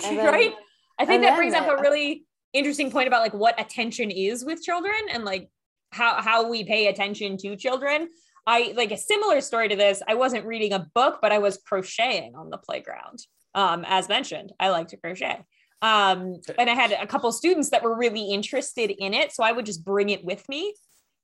then- 0.00 0.26
right. 0.26 0.54
I 0.98 1.06
think 1.06 1.22
that 1.22 1.36
brings 1.36 1.54
up 1.54 1.68
a 1.68 1.80
really 1.82 2.24
interesting 2.52 2.90
point 2.90 3.08
about 3.08 3.20
like 3.20 3.34
what 3.34 3.60
attention 3.60 4.10
is 4.12 4.44
with 4.44 4.62
children 4.62 4.94
and 5.12 5.24
like 5.24 5.50
how 5.90 6.20
how 6.22 6.48
we 6.48 6.64
pay 6.64 6.86
attention 6.86 7.36
to 7.38 7.56
children. 7.56 8.08
I 8.46 8.74
like 8.76 8.92
a 8.92 8.96
similar 8.96 9.40
story 9.40 9.68
to 9.68 9.76
this. 9.76 10.02
I 10.06 10.14
wasn't 10.14 10.44
reading 10.44 10.72
a 10.72 10.86
book, 10.94 11.18
but 11.22 11.32
I 11.32 11.38
was 11.38 11.58
crocheting 11.66 12.34
on 12.36 12.50
the 12.50 12.58
playground. 12.58 13.20
Um, 13.54 13.84
as 13.86 14.08
mentioned, 14.08 14.52
I 14.60 14.68
like 14.70 14.88
to 14.88 14.96
crochet. 14.96 15.44
Um, 15.82 16.40
and 16.58 16.70
I 16.70 16.74
had 16.74 16.92
a 16.92 17.06
couple 17.06 17.30
students 17.32 17.70
that 17.70 17.82
were 17.82 17.96
really 17.96 18.30
interested 18.30 18.90
in 18.90 19.14
it, 19.14 19.32
so 19.32 19.42
I 19.42 19.52
would 19.52 19.66
just 19.66 19.84
bring 19.84 20.08
it 20.08 20.24
with 20.24 20.48
me, 20.48 20.74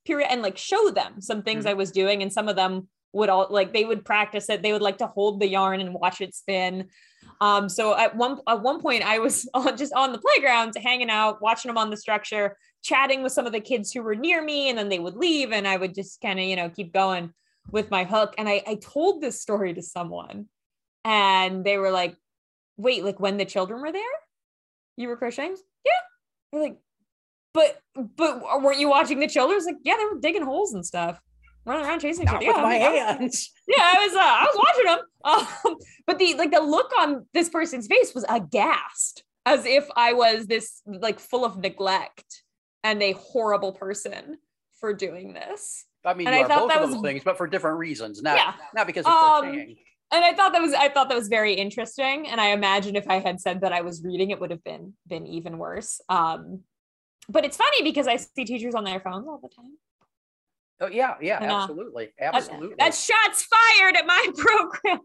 period, 0.07 0.29
and 0.31 0.43
like 0.43 0.57
show 0.59 0.91
them 0.91 1.21
some 1.21 1.43
things 1.43 1.67
I 1.67 1.75
was 1.75 1.91
doing, 1.91 2.23
and 2.23 2.33
some 2.33 2.49
of 2.49 2.57
them 2.57 2.89
would 3.13 3.29
all 3.29 3.47
like 3.51 3.73
they 3.73 3.85
would 3.85 4.05
practice 4.05 4.49
it. 4.49 4.63
They 4.63 4.73
would 4.73 4.83
like 4.83 4.99
to 4.99 5.07
hold 5.07 5.41
the 5.41 5.49
yarn 5.49 5.81
and 5.81 5.95
watch 5.95 6.21
it 6.21 6.35
spin. 6.35 6.89
Um, 7.41 7.69
so 7.69 7.97
at 7.97 8.15
one 8.17 8.39
at 8.47 8.63
one 8.63 8.81
point, 8.81 9.03
I 9.03 9.19
was 9.19 9.49
on, 9.55 9.77
just 9.77 9.93
on 9.95 10.13
the 10.13 10.19
playground, 10.19 10.75
hanging 10.81 11.11
out, 11.11 11.43
watching 11.43 11.69
them 11.69 11.79
on 11.79 11.91
the 11.91 11.97
structure, 11.97 12.57
chatting 12.83 13.23
with 13.23 13.33
some 13.33 13.47
of 13.47 13.53
the 13.53 13.61
kids 13.61 13.93
who 13.93 14.03
were 14.03 14.15
near 14.15 14.43
me, 14.43 14.69
and 14.69 14.79
then 14.79 14.89
they 14.89 14.99
would 14.99 15.17
leave, 15.17 15.53
and 15.53 15.67
I 15.67 15.77
would 15.77 15.95
just 15.95 16.21
kind 16.21 16.39
of 16.39 16.45
you 16.45 16.57
know 16.57 16.71
keep 16.71 16.93
going 16.93 17.33
with 17.71 17.91
my 17.91 18.05
hook. 18.05 18.35
And 18.39 18.49
I 18.49 18.63
I 18.67 18.75
told 18.77 19.21
this 19.21 19.41
story 19.41 19.75
to 19.75 19.83
someone, 19.83 20.47
and 21.05 21.65
they 21.65 21.79
were 21.79 21.91
like, 21.91 22.17
"Wait, 22.77 23.05
like 23.05 23.19
when 23.19 23.39
the 23.39 23.45
children 23.45 23.81
were 23.81 23.93
there, 23.93 24.03
you 24.97 25.09
were 25.09 25.17
crocheting?" 25.17 25.57
Yeah. 25.85 25.93
They're 26.53 26.63
like, 26.63 26.79
"But 27.55 27.81
but 27.97 28.63
weren't 28.63 28.81
you 28.81 28.89
watching 28.89 29.19
the 29.19 29.29
children?" 29.29 29.65
Like, 29.65 29.77
"Yeah, 29.83 29.97
they 29.97 30.05
were 30.05 30.21
digging 30.21 30.45
holes 30.45 30.75
and 30.75 30.85
stuff." 30.85 31.21
Running 31.67 31.85
around 31.87 32.01
chasing 32.01 32.23
each 32.23 32.27
Not 32.27 32.37
other. 32.37 32.47
with 32.47 32.57
Yeah, 32.57 32.63
my 32.63 32.79
I 32.79 32.89
was- 32.91 32.99
hands. 33.19 33.51
yeah, 33.69 33.83
I 33.83 34.07
was 34.07 34.15
uh, 34.15 34.19
I 34.19 34.47
was 34.53 34.57
watching 34.57 34.87
them. 34.87 35.71
Um, 35.73 35.77
but 36.07 36.19
the 36.19 36.35
like 36.35 36.51
the 36.53 36.61
look 36.61 36.91
on 36.99 37.27
this 37.35 37.49
person's 37.49 37.87
face 37.87 38.15
was 38.15 38.25
aghast, 38.29 39.25
as 39.47 39.67
if 39.67 39.87
I 39.97 40.13
was 40.15 40.47
this 40.47 40.83
like 40.87 41.21
full 41.21 41.45
of 41.45 41.59
neglect 41.59 42.43
and 42.83 43.03
a 43.03 43.13
horrible 43.13 43.73
person 43.73 44.39
for 44.81 44.95
doing 44.95 45.35
this. 45.35 45.85
I 46.05 46.15
mean, 46.15 46.27
And 46.29 46.35
you 46.37 46.41
I 46.43 46.45
are 46.45 46.49
thought 46.49 46.59
both 46.61 46.69
that 46.71 46.83
of 46.83 46.91
was- 46.93 47.03
things, 47.03 47.23
but 47.25 47.37
for 47.37 47.47
different 47.47 47.79
reasons. 47.79 48.23
Not 48.23 48.37
Yeah. 48.39 48.55
not 48.75 48.87
because 48.87 49.05
of 49.05 49.13
Um, 49.13 49.43
crocheting. 49.43 49.77
And 50.13 50.25
I 50.25 50.33
thought 50.35 50.53
that 50.55 50.63
was 50.63 50.73
I 50.73 50.89
thought 50.89 51.09
that 51.11 51.15
was 51.15 51.29
very 51.29 51.53
interesting. 51.55 52.27
And 52.27 52.41
I 52.41 52.49
imagine 52.49 52.97
if 52.97 53.07
I 53.09 53.19
had 53.21 53.39
said 53.41 53.61
that 53.61 53.73
I 53.73 53.83
was 53.83 54.03
reading, 54.03 54.31
it 54.31 54.41
would 54.41 54.51
have 54.51 54.65
been 54.65 54.95
been 55.07 55.27
even 55.27 55.59
worse. 55.59 56.01
Um, 56.09 56.61
but 57.29 57.45
it's 57.45 57.57
funny 57.59 57.83
because 57.83 58.09
I 58.09 58.17
see 58.17 58.45
teachers 58.47 58.75
on 58.75 58.83
their 58.85 58.99
phones 58.99 59.29
all 59.29 59.39
the 59.41 59.51
time. 59.55 59.77
Oh 60.83 60.89
yeah, 60.89 61.17
yeah, 61.21 61.43
and, 61.43 61.53
uh, 61.53 61.57
absolutely, 61.57 62.09
absolutely. 62.19 62.77
That 62.79 62.95
shots 62.95 63.47
fired 63.47 63.97
at 63.97 64.07
my 64.07 64.27
program. 64.37 65.01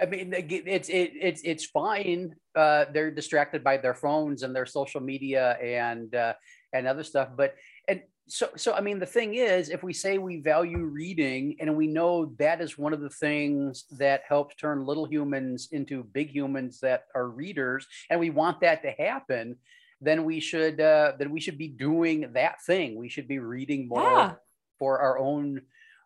I 0.00 0.06
mean, 0.06 0.32
it's 0.34 0.88
it, 0.88 1.12
it's 1.20 1.42
it's 1.44 1.66
fine. 1.66 2.34
Uh, 2.54 2.86
they're 2.92 3.10
distracted 3.10 3.62
by 3.62 3.76
their 3.76 3.94
phones 3.94 4.42
and 4.42 4.56
their 4.56 4.64
social 4.64 5.02
media 5.02 5.58
and 5.62 6.14
uh, 6.14 6.32
and 6.72 6.86
other 6.86 7.04
stuff. 7.04 7.28
But 7.36 7.54
and 7.86 8.00
so 8.28 8.48
so 8.56 8.72
I 8.72 8.80
mean, 8.80 8.98
the 8.98 9.04
thing 9.04 9.34
is, 9.34 9.68
if 9.68 9.82
we 9.82 9.92
say 9.92 10.16
we 10.16 10.40
value 10.40 10.84
reading 10.84 11.56
and 11.60 11.76
we 11.76 11.86
know 11.86 12.32
that 12.38 12.62
is 12.62 12.78
one 12.78 12.94
of 12.94 13.02
the 13.02 13.10
things 13.10 13.84
that 13.98 14.22
helps 14.26 14.54
turn 14.56 14.86
little 14.86 15.04
humans 15.04 15.68
into 15.72 16.02
big 16.02 16.30
humans 16.30 16.80
that 16.80 17.04
are 17.14 17.28
readers, 17.28 17.86
and 18.08 18.18
we 18.18 18.30
want 18.30 18.60
that 18.62 18.82
to 18.84 18.92
happen, 18.92 19.56
then 20.00 20.24
we 20.24 20.40
should 20.40 20.80
uh, 20.80 21.12
then 21.18 21.30
we 21.30 21.40
should 21.40 21.58
be 21.58 21.68
doing 21.68 22.30
that 22.32 22.62
thing. 22.62 22.96
We 22.96 23.10
should 23.10 23.28
be 23.28 23.38
reading 23.38 23.86
more 23.86 24.02
Yeah. 24.02 24.34
For 24.80 24.98
our 24.98 25.18
own 25.18 25.60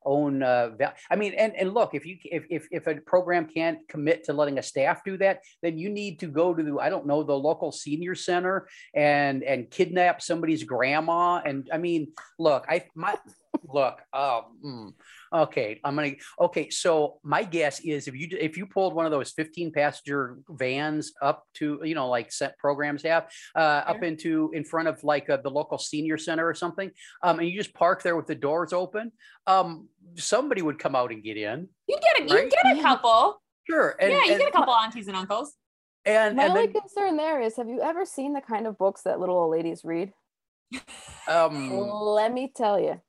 own 0.07 0.43
uh 0.43 0.69
val- 0.77 0.93
i 1.11 1.17
mean 1.17 1.33
and 1.35 1.55
and 1.57 1.73
look 1.73 1.95
if 1.95 2.05
you 2.05 2.19
if, 2.25 2.45
if 2.51 2.69
if 2.71 2.87
a 2.87 2.97
program 2.97 3.47
can't 3.47 3.79
commit 3.89 4.25
to 4.25 4.35
letting 4.35 4.59
a 4.59 4.63
staff 4.63 5.03
do 5.03 5.17
that 5.17 5.41
then 5.63 5.79
you 5.79 5.89
need 5.89 6.19
to 6.19 6.27
go 6.27 6.53
to 6.53 6.63
the 6.63 6.77
i 6.79 6.91
don't 6.91 7.07
know 7.07 7.23
the 7.23 7.33
local 7.33 7.73
senior 7.73 8.15
center 8.15 8.69
and 8.95 9.43
and 9.43 9.71
kidnap 9.71 10.21
somebody's 10.21 10.63
grandma 10.63 11.41
and 11.47 11.71
i 11.73 11.79
mean 11.79 12.09
look 12.39 12.67
i 12.69 12.85
my 12.95 13.17
look 13.73 14.01
um 14.13 14.43
mm, 14.65 14.93
okay 15.35 15.81
i'm 15.85 15.97
gonna 15.97 16.13
okay 16.41 16.71
so 16.71 17.19
my 17.25 17.43
guess 17.43 17.81
is 17.81 18.07
if 18.07 18.15
you 18.15 18.29
if 18.41 18.57
you 18.57 18.67
pulled 18.67 18.95
one 18.95 19.05
of 19.05 19.11
those 19.11 19.33
15 19.33 19.73
passenger 19.73 20.39
vans 20.49 21.13
up 21.21 21.45
to 21.55 21.81
you 21.83 21.95
know 21.97 22.09
like 22.09 22.31
set 22.31 22.57
programs 22.59 23.03
have 23.03 23.29
uh 23.57 23.83
up 23.87 24.03
into 24.05 24.51
in 24.55 24.65
front 24.65 24.87
of 24.87 25.03
like 25.03 25.29
uh, 25.29 25.37
the 25.39 25.51
local 25.51 25.77
senior 25.77 26.17
center 26.17 26.47
or 26.49 26.55
something 26.55 26.91
um 27.23 27.41
and 27.41 27.49
you 27.49 27.57
just 27.59 27.75
park 27.75 28.03
there 28.03 28.17
with 28.17 28.27
the 28.27 28.35
doors 28.35 28.73
open 28.73 29.11
um 29.49 29.89
somebody 30.17 30.63
would 30.63 30.79
come 30.79 30.95
out 30.95 31.11
and 31.11 31.25
get 31.25 31.37
in 31.37 31.69
You 31.89 31.99
get 32.01 32.21
a 32.21 32.29
you 32.29 32.35
Right? 32.37 32.51
get 32.51 32.79
a 32.79 32.83
couple. 32.83 33.43
sure 33.69 33.97
and, 34.01 34.13
yeah, 34.13 34.25
you 34.25 34.31
and, 34.33 34.39
get 34.41 34.49
a 34.51 34.53
couple 34.53 34.75
aunties 34.75 35.09
and 35.09 35.17
uncles. 35.17 35.55
and, 36.05 36.37
My 36.37 36.45
and 36.45 36.53
only 36.53 36.67
then 36.73 36.81
concern 36.83 37.17
there 37.17 37.41
is 37.41 37.57
have 37.57 37.69
you 37.69 37.81
ever 37.83 38.05
seen 38.05 38.35
the 38.35 38.41
kind 38.41 38.67
of 38.69 38.79
books 38.79 39.03
that 39.03 39.19
little 39.19 39.37
old 39.37 39.51
ladies 39.51 39.83
read? 39.85 40.13
um 41.29 41.71
Let 41.71 42.33
me 42.33 42.53
tell 42.55 42.79
you. 42.79 43.01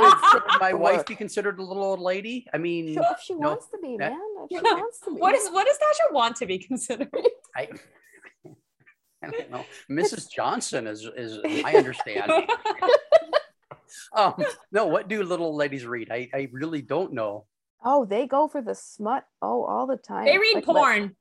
Would 0.00 0.42
my 0.60 0.72
wife 0.72 1.06
be 1.06 1.14
considered 1.14 1.58
a 1.58 1.62
little 1.62 1.82
old 1.84 2.00
lady? 2.00 2.46
I 2.52 2.58
mean, 2.58 2.94
Sure, 2.94 3.04
if 3.10 3.20
she 3.20 3.34
no, 3.34 3.48
wants 3.50 3.66
to 3.68 3.78
be, 3.82 3.96
that- 3.98 4.12
man. 4.12 4.20
If 4.50 4.58
she 4.58 4.62
wants 4.74 5.00
to 5.00 5.14
be. 5.14 5.20
What 5.20 5.34
is 5.34 5.48
what 5.50 5.66
does 5.66 5.76
Tasha 5.76 6.12
want 6.14 6.36
to 6.36 6.46
be 6.46 6.58
considered? 6.58 7.08
I, 7.56 7.68
I 9.22 9.30
don't 9.30 9.50
know. 9.50 9.64
Mrs. 9.90 10.30
Johnson 10.30 10.86
is 10.86 11.08
is 11.16 11.38
I 11.64 11.74
understanding. 11.76 12.46
um, 14.14 14.34
no, 14.72 14.86
what 14.86 15.08
do 15.08 15.22
little 15.22 15.54
ladies 15.56 15.86
read? 15.86 16.08
I, 16.10 16.28
I 16.34 16.48
really 16.52 16.82
don't 16.82 17.12
know. 17.12 17.46
Oh, 17.84 18.04
they 18.04 18.26
go 18.26 18.48
for 18.48 18.62
the 18.62 18.74
smut. 18.74 19.24
Oh, 19.42 19.64
all 19.64 19.86
the 19.86 19.96
time. 19.96 20.24
They 20.26 20.38
read 20.38 20.56
Like, 20.56 20.66
like, 20.68 20.76
porn. 20.76 21.16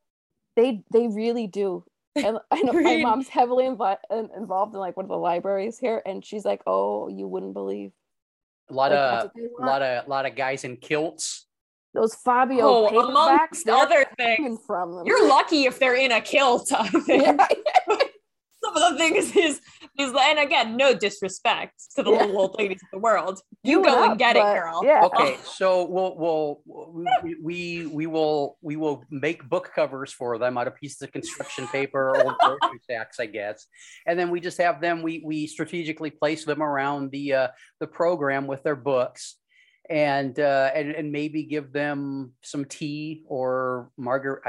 they 0.55 0.83
they 0.91 1.07
really 1.07 1.47
do. 1.47 1.83
And 2.15 2.37
I 2.49 2.61
know 2.61 2.71
my 2.73 2.97
mom's 2.97 3.27
heavily 3.27 3.65
invi- 3.65 3.97
involved 4.37 4.73
in 4.73 4.79
like 4.79 4.95
one 4.95 5.03
of 5.05 5.09
the 5.09 5.17
libraries 5.17 5.77
here, 5.77 6.01
and 6.05 6.23
she's 6.23 6.45
like, 6.45 6.61
"Oh, 6.65 7.09
you 7.09 7.27
wouldn't 7.27 7.53
believe 7.53 7.91
A 8.69 8.73
lot 8.73 8.91
like, 8.91 8.99
of 8.99 9.31
a 9.61 9.65
lot 9.65 9.81
of 9.81 10.05
a 10.05 10.09
lot 10.09 10.25
of 10.25 10.35
guys 10.35 10.63
in 10.63 10.77
kilts. 10.77 11.45
those 11.93 12.15
Fabio 12.15 12.65
Oh, 12.67 12.89
paperbacks. 12.91 13.09
amongst 13.09 13.69
other 13.69 14.05
things. 14.17 14.59
from 14.65 14.95
them." 14.95 15.05
You're 15.05 15.27
lucky 15.27 15.65
if 15.65 15.77
they're 15.79 15.95
in 15.95 16.11
a 16.11 16.21
kilt. 16.21 16.71
I 16.77 16.87
think. 16.89 17.23
Yeah. 17.23 17.47
Some 18.75 18.93
of 18.93 18.97
the 18.97 19.03
things 19.03 19.35
is 19.35 19.61
is 19.97 20.13
and 20.19 20.39
again, 20.39 20.75
no 20.75 20.93
disrespect 20.93 21.73
to 21.95 22.03
the 22.03 22.11
Yeah. 22.11 22.25
little 22.25 22.41
old 22.41 22.55
ladies 22.59 22.81
of 22.83 22.89
the 22.91 22.99
world. 22.99 23.39
You 23.63 23.77
Do 23.79 23.85
go 23.85 24.03
up, 24.03 24.09
and 24.11 24.19
get 24.19 24.35
it, 24.35 24.41
but 24.41 24.53
girl. 24.55 24.81
Yeah. 24.83 25.05
Okay, 25.05 25.37
so 25.43 25.85
we'll 25.85 26.15
we'll 26.17 26.61
we, 27.23 27.35
we 27.41 27.85
we 27.87 28.07
will 28.07 28.57
we 28.61 28.75
will 28.75 29.03
make 29.09 29.47
book 29.47 29.71
covers 29.73 30.11
for 30.11 30.37
them 30.37 30.57
out 30.57 30.67
of 30.67 30.75
pieces 30.75 31.01
of 31.01 31.11
construction 31.11 31.67
paper, 31.67 32.09
or 32.09 32.35
grocery 32.39 32.79
sacks, 32.89 33.19
I 33.19 33.27
guess, 33.27 33.65
and 34.05 34.19
then 34.19 34.29
we 34.29 34.39
just 34.39 34.57
have 34.57 34.81
them. 34.81 35.01
We 35.01 35.21
we 35.25 35.47
strategically 35.47 36.11
place 36.11 36.45
them 36.45 36.61
around 36.61 37.11
the 37.11 37.33
uh, 37.33 37.47
the 37.79 37.87
program 37.87 38.47
with 38.47 38.63
their 38.63 38.75
books, 38.75 39.37
and 39.89 40.37
uh, 40.39 40.71
and 40.75 40.91
and 40.91 41.11
maybe 41.11 41.43
give 41.43 41.71
them 41.71 42.33
some 42.43 42.65
tea 42.65 43.23
or 43.27 43.89
margar. 43.99 44.39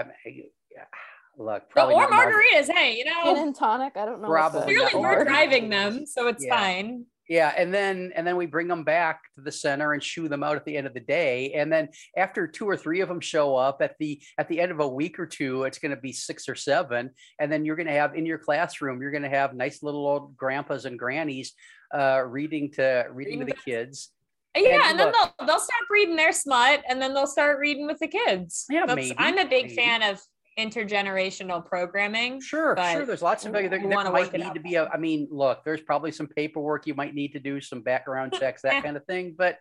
I 1.38 1.42
look, 1.42 1.68
probably 1.70 1.94
or 1.94 2.08
not 2.08 2.10
margar- 2.10 2.32
margaritas, 2.54 2.72
hey, 2.72 2.96
you 2.96 3.04
Gin 3.04 3.12
know, 3.24 3.42
and 3.42 3.54
tonic. 3.54 3.96
I 3.96 4.04
don't 4.06 4.22
know. 4.22 4.28
Probably 4.28 4.62
clearly 4.74 4.94
we're 4.94 5.24
margaritas. 5.24 5.26
driving 5.26 5.68
them, 5.70 6.06
so 6.06 6.28
it's 6.28 6.44
Yeah. 6.44 6.56
fine. 6.56 7.06
Yeah, 7.28 7.52
and 7.56 7.74
then 7.74 8.12
and 8.14 8.24
then 8.24 8.36
we 8.36 8.46
bring 8.46 8.68
them 8.68 8.84
back 8.84 9.20
to 9.34 9.40
the 9.40 9.50
center 9.50 9.92
and 9.94 10.00
shoo 10.02 10.28
them 10.28 10.44
out 10.44 10.54
at 10.54 10.64
the 10.64 10.76
end 10.76 10.86
of 10.86 10.94
the 10.94 11.00
day. 11.00 11.52
And 11.54 11.72
then 11.72 11.88
after 12.16 12.46
two 12.46 12.68
or 12.68 12.76
three 12.76 13.00
of 13.00 13.08
them 13.08 13.18
show 13.20 13.56
up 13.56 13.82
at 13.82 13.96
the 13.98 14.22
at 14.38 14.46
the 14.48 14.60
end 14.60 14.70
of 14.70 14.78
a 14.78 14.86
week 14.86 15.18
or 15.18 15.26
two, 15.26 15.64
it's 15.64 15.78
going 15.80 15.90
to 15.90 16.00
be 16.00 16.12
six 16.12 16.48
or 16.48 16.54
seven. 16.54 17.10
And 17.40 17.50
then 17.50 17.64
you're 17.64 17.74
going 17.74 17.88
to 17.88 17.92
have 17.94 18.14
in 18.14 18.26
your 18.26 18.38
classroom, 18.38 19.02
you're 19.02 19.10
going 19.10 19.24
to 19.24 19.28
have 19.28 19.54
nice 19.56 19.82
little 19.82 20.06
old 20.06 20.36
grandpas 20.36 20.84
and 20.84 20.96
grannies 20.96 21.52
uh, 21.92 22.22
reading 22.24 22.70
to 22.74 23.06
reading 23.10 23.40
to 23.40 23.46
the 23.46 23.54
kids. 23.64 24.12
Yeah, 24.56 24.74
And 24.74 24.82
and 24.84 24.98
then 25.00 25.06
look- 25.08 25.34
they'll 25.36 25.46
they'll 25.48 25.58
start 25.58 25.82
reading 25.90 26.14
their 26.14 26.32
smut, 26.32 26.84
and 26.88 27.02
then 27.02 27.12
they'll 27.12 27.26
start 27.26 27.58
reading 27.58 27.86
with 27.88 27.98
the 27.98 28.08
kids. 28.08 28.66
Yeah, 28.70 28.86
That's- 28.86 29.08
maybe, 29.08 29.16
I'm 29.18 29.36
a 29.38 29.44
big 29.48 29.64
maybe. 29.64 29.74
fan 29.74 30.02
of 30.04 30.20
intergenerational 30.58 31.64
programming. 31.64 32.40
Sure, 32.40 32.76
sure. 32.76 33.06
There's 33.06 33.22
lots 33.22 33.44
of 33.44 33.54
you 33.54 33.68
there, 33.68 33.78
there 33.78 34.10
might 34.10 34.32
need 34.32 34.54
to 34.54 34.60
be 34.60 34.76
a. 34.76 34.88
I 34.88 34.96
mean, 34.96 35.28
look, 35.30 35.64
there's 35.64 35.82
probably 35.82 36.12
some 36.12 36.26
paperwork 36.26 36.86
you 36.86 36.94
might 36.94 37.14
need 37.14 37.32
to 37.32 37.40
do, 37.40 37.60
some 37.60 37.82
background 37.82 38.32
checks, 38.38 38.62
that 38.62 38.82
kind 38.82 38.96
of 38.96 39.04
thing. 39.04 39.34
But 39.36 39.58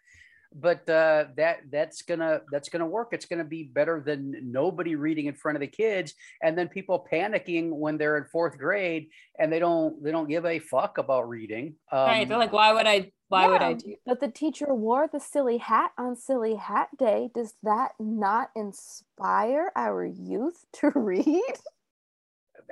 but 0.55 0.89
uh, 0.89 1.25
that 1.35 1.59
that's 1.69 2.01
gonna 2.01 2.41
that's 2.51 2.69
gonna 2.69 2.85
work. 2.85 3.09
It's 3.11 3.25
gonna 3.25 3.43
be 3.43 3.63
better 3.63 4.01
than 4.05 4.51
nobody 4.51 4.95
reading 4.95 5.25
in 5.25 5.35
front 5.35 5.57
of 5.57 5.61
the 5.61 5.67
kids, 5.67 6.13
and 6.41 6.57
then 6.57 6.69
people 6.69 7.05
panicking 7.11 7.71
when 7.71 7.97
they're 7.97 8.17
in 8.17 8.23
fourth 8.25 8.57
grade 8.57 9.09
and 9.37 9.51
they 9.51 9.59
don't 9.59 10.01
they 10.01 10.11
don't 10.11 10.29
give 10.29 10.45
a 10.45 10.59
fuck 10.59 10.97
about 10.97 11.27
reading. 11.27 11.75
Um, 11.91 11.99
right? 12.05 12.27
They're 12.27 12.37
like, 12.37 12.53
why 12.53 12.71
would 12.71 12.87
I? 12.87 13.11
Why 13.27 13.47
would 13.47 13.61
I 13.61 13.71
Yeah, 13.71 13.75
do? 13.75 13.95
But 14.05 14.19
the 14.21 14.29
teacher 14.29 14.73
wore 14.73 15.09
the 15.11 15.19
silly 15.19 15.57
hat 15.57 15.91
on 15.97 16.15
Silly 16.15 16.55
Hat 16.55 16.89
Day. 16.97 17.29
Does 17.33 17.55
that 17.63 17.91
not 17.99 18.49
inspire 18.55 19.71
our 19.75 20.05
youth 20.05 20.63
to 20.79 20.91
read? 20.95 21.41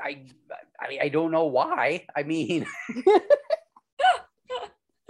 I, 0.03 0.25
I 0.79 0.99
I 1.03 1.09
don't 1.09 1.31
know 1.31 1.45
why. 1.45 2.05
I 2.15 2.23
mean, 2.23 2.65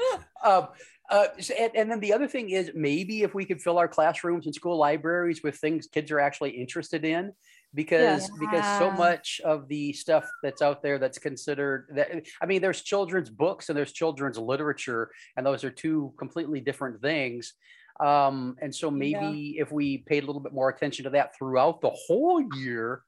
um, 0.44 0.68
uh, 1.10 1.28
and, 1.60 1.72
and 1.76 1.92
then 1.92 2.00
the 2.00 2.14
other 2.14 2.28
thing 2.28 2.50
is 2.50 2.72
maybe 2.74 3.24
if 3.24 3.34
we 3.34 3.46
could 3.46 3.62
fill 3.62 3.78
our 3.78 3.88
classrooms 3.88 4.46
and 4.46 4.56
school 4.56 4.78
libraries 4.78 5.44
with 5.44 5.58
things 5.58 5.88
kids 5.88 6.12
are 6.12 6.20
actually 6.20 6.52
interested 6.52 7.04
in, 7.06 7.34
because 7.74 8.30
because 8.40 8.80
so 8.80 8.92
much 8.92 9.42
of 9.44 9.68
the 9.68 9.92
stuff 9.94 10.30
that's 10.44 10.62
out 10.62 10.82
there 10.82 11.00
that's 11.00 11.18
considered 11.18 11.88
that 11.96 12.24
I 12.42 12.46
mean, 12.46 12.62
there's 12.62 12.82
children's 12.82 13.30
books 13.30 13.70
and 13.70 13.78
there's 13.78 13.92
children's 13.92 14.38
literature, 14.38 15.12
and 15.36 15.46
those 15.46 15.64
are 15.64 15.72
two 15.72 16.14
completely 16.18 16.62
different 16.62 17.02
things. 17.02 17.54
Um, 18.00 18.56
and 18.62 18.74
so 18.74 18.90
maybe 18.90 19.58
if 19.60 19.72
we 19.72 20.00
paid 20.00 20.24
a 20.24 20.26
little 20.26 20.42
bit 20.42 20.54
more 20.54 20.70
attention 20.70 21.04
to 21.04 21.12
that 21.12 21.36
throughout 21.38 21.82
the 21.82 21.92
whole 21.92 22.42
year, 22.56 23.04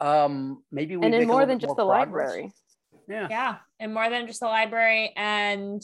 um, 0.00 0.62
maybe 0.70 0.96
we 0.96 1.06
and 1.06 1.12
make 1.12 1.22
in 1.22 1.28
more 1.28 1.40
little 1.40 1.48
than 1.48 1.58
bit 1.58 1.66
just 1.66 1.76
the 1.76 1.86
progress. 1.86 2.30
library. 2.30 2.52
Yeah. 3.08 3.26
Yeah, 3.30 3.56
and 3.80 3.94
more 3.94 4.10
than 4.10 4.26
just 4.26 4.40
the 4.40 4.46
library, 4.46 5.12
and 5.16 5.82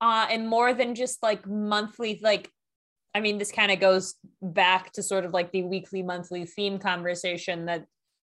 uh, 0.00 0.26
and 0.30 0.48
more 0.48 0.74
than 0.74 0.94
just 0.94 1.22
like 1.22 1.46
monthly. 1.46 2.20
Like, 2.22 2.50
I 3.14 3.20
mean, 3.20 3.38
this 3.38 3.52
kind 3.52 3.72
of 3.72 3.80
goes 3.80 4.14
back 4.42 4.92
to 4.92 5.02
sort 5.02 5.24
of 5.24 5.32
like 5.32 5.52
the 5.52 5.62
weekly, 5.62 6.02
monthly 6.02 6.44
theme 6.46 6.78
conversation 6.78 7.66
that 7.66 7.86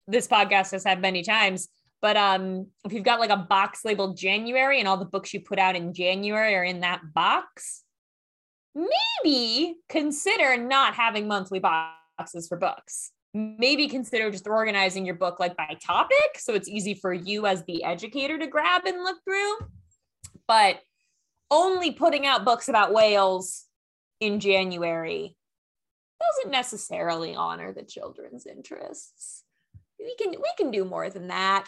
this 0.08 0.28
podcast 0.28 0.71
has 0.71 0.84
had 0.84 1.02
many 1.02 1.23
times. 1.23 1.69
But 2.02 2.17
um, 2.17 2.67
if 2.84 2.91
you've 2.91 3.06
got 3.06 3.21
like 3.21 3.30
a 3.30 3.38
box 3.38 3.86
labeled 3.86 4.17
January 4.17 4.80
and 4.80 4.88
all 4.88 4.97
the 4.97 5.06
books 5.06 5.34
you 5.34 5.39
put 5.39 5.58
out 5.58 5.76
in 5.76 5.93
January 5.93 6.54
are 6.54 6.63
in 6.63 6.82
that 6.82 7.02
box, 7.13 7.84
maybe 8.76 9.76
consider 9.88 10.58
not 10.58 10.95
having 10.95 11.28
monthly 11.28 11.60
boxes 11.60 12.47
for 12.47 12.58
books. 12.58 13.12
Maybe 13.34 13.88
consider 13.88 14.30
just 14.30 14.47
organizing 14.47 15.06
your 15.06 15.15
book 15.15 15.39
like 15.39 15.56
by 15.58 15.78
topic 15.84 16.38
so 16.38 16.54
it's 16.54 16.67
easy 16.67 16.93
for 16.93 17.13
you 17.13 17.47
as 17.47 17.63
the 17.63 17.84
educator 17.84 18.38
to 18.38 18.47
grab 18.47 18.84
and 18.86 19.04
look 19.04 19.17
through. 19.26 19.56
But 20.47 20.80
only 21.54 21.92
putting 21.92 22.26
out 22.26 22.44
books 22.46 22.68
about 22.68 22.94
whales 22.94 23.66
in 24.20 24.39
January 24.39 25.36
doesn't 26.20 26.52
necessarily 26.52 27.36
honor 27.36 27.72
the 27.74 27.84
children's 27.84 28.46
interests. 28.46 29.44
We 30.00 30.16
can 30.16 30.32
we 30.32 30.52
can 30.58 30.72
do 30.72 30.84
more 30.86 31.10
than 31.10 31.28
that. 31.28 31.66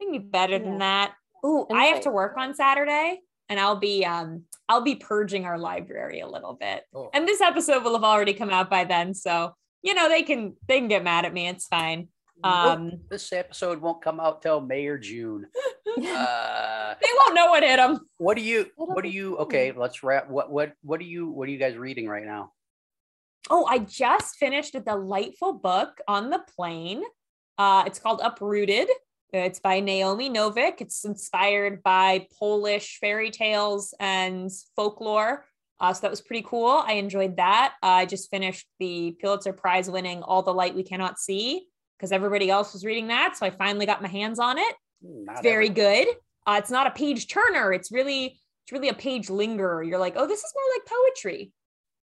We 0.00 0.06
can 0.06 0.12
be 0.12 0.18
better 0.18 0.58
than 0.58 0.78
that. 0.78 1.14
Ooh, 1.46 1.66
And 1.70 1.78
I 1.78 1.84
have 1.84 1.96
like- 1.96 2.04
to 2.04 2.10
work 2.10 2.36
on 2.36 2.54
Saturday 2.54 3.20
and 3.48 3.60
I'll 3.60 3.76
be 3.76 4.04
um 4.04 4.44
I'll 4.68 4.82
be 4.82 4.96
purging 4.96 5.46
our 5.46 5.58
library 5.58 6.20
a 6.20 6.28
little 6.28 6.54
bit. 6.54 6.84
Oh. 6.94 7.10
And 7.14 7.26
this 7.26 7.40
episode 7.40 7.84
will 7.84 7.94
have 7.94 8.04
already 8.04 8.34
come 8.34 8.50
out 8.50 8.68
by 8.68 8.84
then, 8.84 9.14
so 9.14 9.54
you 9.82 9.94
know 9.94 10.08
they 10.08 10.22
can 10.22 10.56
they 10.66 10.78
can 10.78 10.88
get 10.88 11.04
mad 11.04 11.24
at 11.24 11.32
me. 11.32 11.48
It's 11.48 11.66
fine. 11.66 12.08
Nope, 12.42 12.52
Um 12.52 13.00
this 13.10 13.32
episode 13.32 13.80
won't 13.80 14.02
come 14.02 14.20
out 14.20 14.42
till 14.42 14.60
May 14.60 14.86
or 14.86 14.98
June. 14.98 15.46
Uh, 15.98 16.94
they 17.00 17.08
won't 17.18 17.34
know 17.34 17.46
what 17.46 17.64
hit 17.64 17.78
them. 17.78 17.98
what 18.18 18.36
do 18.36 18.42
you? 18.42 18.66
What 18.76 19.02
do 19.02 19.08
you? 19.08 19.36
Okay, 19.38 19.72
let's 19.72 20.04
wrap. 20.04 20.30
What 20.30 20.48
what 20.48 20.74
what 20.82 21.00
do 21.00 21.06
you? 21.06 21.28
What 21.28 21.48
are 21.48 21.50
you 21.50 21.58
guys 21.58 21.76
reading 21.76 22.06
right 22.06 22.24
now? 22.24 22.52
Oh, 23.50 23.64
I 23.64 23.78
just 23.78 24.36
finished 24.36 24.76
a 24.76 24.80
delightful 24.80 25.54
book 25.54 25.98
on 26.06 26.30
the 26.30 26.40
plane. 26.54 27.02
Uh, 27.56 27.84
it's 27.86 27.98
called 27.98 28.20
Uprooted. 28.22 28.88
It's 29.32 29.58
by 29.60 29.80
Naomi 29.80 30.30
Novik. 30.30 30.80
It's 30.80 31.04
inspired 31.04 31.82
by 31.82 32.26
Polish 32.38 32.98
fairy 33.00 33.30
tales 33.30 33.94
and 33.98 34.50
folklore. 34.76 35.46
Uh, 35.80 35.92
so 35.92 36.02
that 36.02 36.10
was 36.10 36.20
pretty 36.20 36.44
cool. 36.46 36.82
I 36.86 36.92
enjoyed 36.94 37.36
that. 37.36 37.74
Uh, 37.82 37.86
I 37.86 38.06
just 38.06 38.30
finished 38.30 38.66
the 38.78 39.16
Pulitzer 39.20 39.52
Prize 39.52 39.90
winning 39.90 40.22
All 40.22 40.42
the 40.42 40.54
Light 40.54 40.74
We 40.74 40.82
Cannot 40.82 41.18
See 41.18 41.67
because 41.98 42.12
everybody 42.12 42.48
else 42.48 42.72
was 42.72 42.84
reading 42.84 43.08
that. 43.08 43.36
So 43.36 43.44
I 43.44 43.50
finally 43.50 43.86
got 43.86 44.00
my 44.02 44.08
hands 44.08 44.38
on 44.38 44.58
it. 44.58 44.74
Not 45.02 45.32
It's 45.32 45.42
very 45.42 45.68
good. 45.68 46.06
Uh, 46.46 46.56
it's 46.58 46.70
not 46.70 46.86
a 46.86 46.92
page 46.92 47.28
turner. 47.28 47.72
It's 47.72 47.90
really 47.90 48.40
it's 48.64 48.72
really 48.72 48.88
a 48.88 48.94
page 48.94 49.28
lingerer. 49.28 49.82
You're 49.82 49.98
like, 49.98 50.14
oh, 50.16 50.26
this 50.26 50.42
is 50.42 50.52
more 50.54 50.64
like 50.76 50.86
poetry 50.86 51.52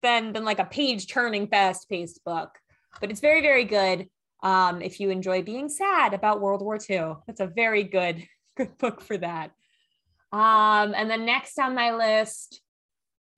than 0.02 0.34
than 0.34 0.46
like 0.46 0.60
a 0.60 0.66
page 0.66 1.08
turning 1.08 1.48
fast 1.48 1.90
paced 1.90 2.24
book. 2.24 2.50
But 3.02 3.12
it's 3.12 3.22
very 3.22 3.42
very 3.42 3.66
good. 3.66 4.08
Um, 4.42 4.82
if 4.82 5.00
you 5.00 5.10
enjoy 5.10 5.42
being 5.42 5.68
sad 5.68 6.14
about 6.14 6.40
World 6.40 6.62
War 6.62 6.78
II, 6.90 7.16
that's 7.28 7.42
a 7.42 7.48
very 7.48 7.84
good 7.84 8.26
good 8.58 8.78
book 8.78 9.02
for 9.02 9.18
that. 9.18 9.52
Um, 10.32 10.94
and 10.96 11.10
then 11.10 11.26
next 11.26 11.58
on 11.58 11.74
my 11.74 11.92
list, 11.96 12.62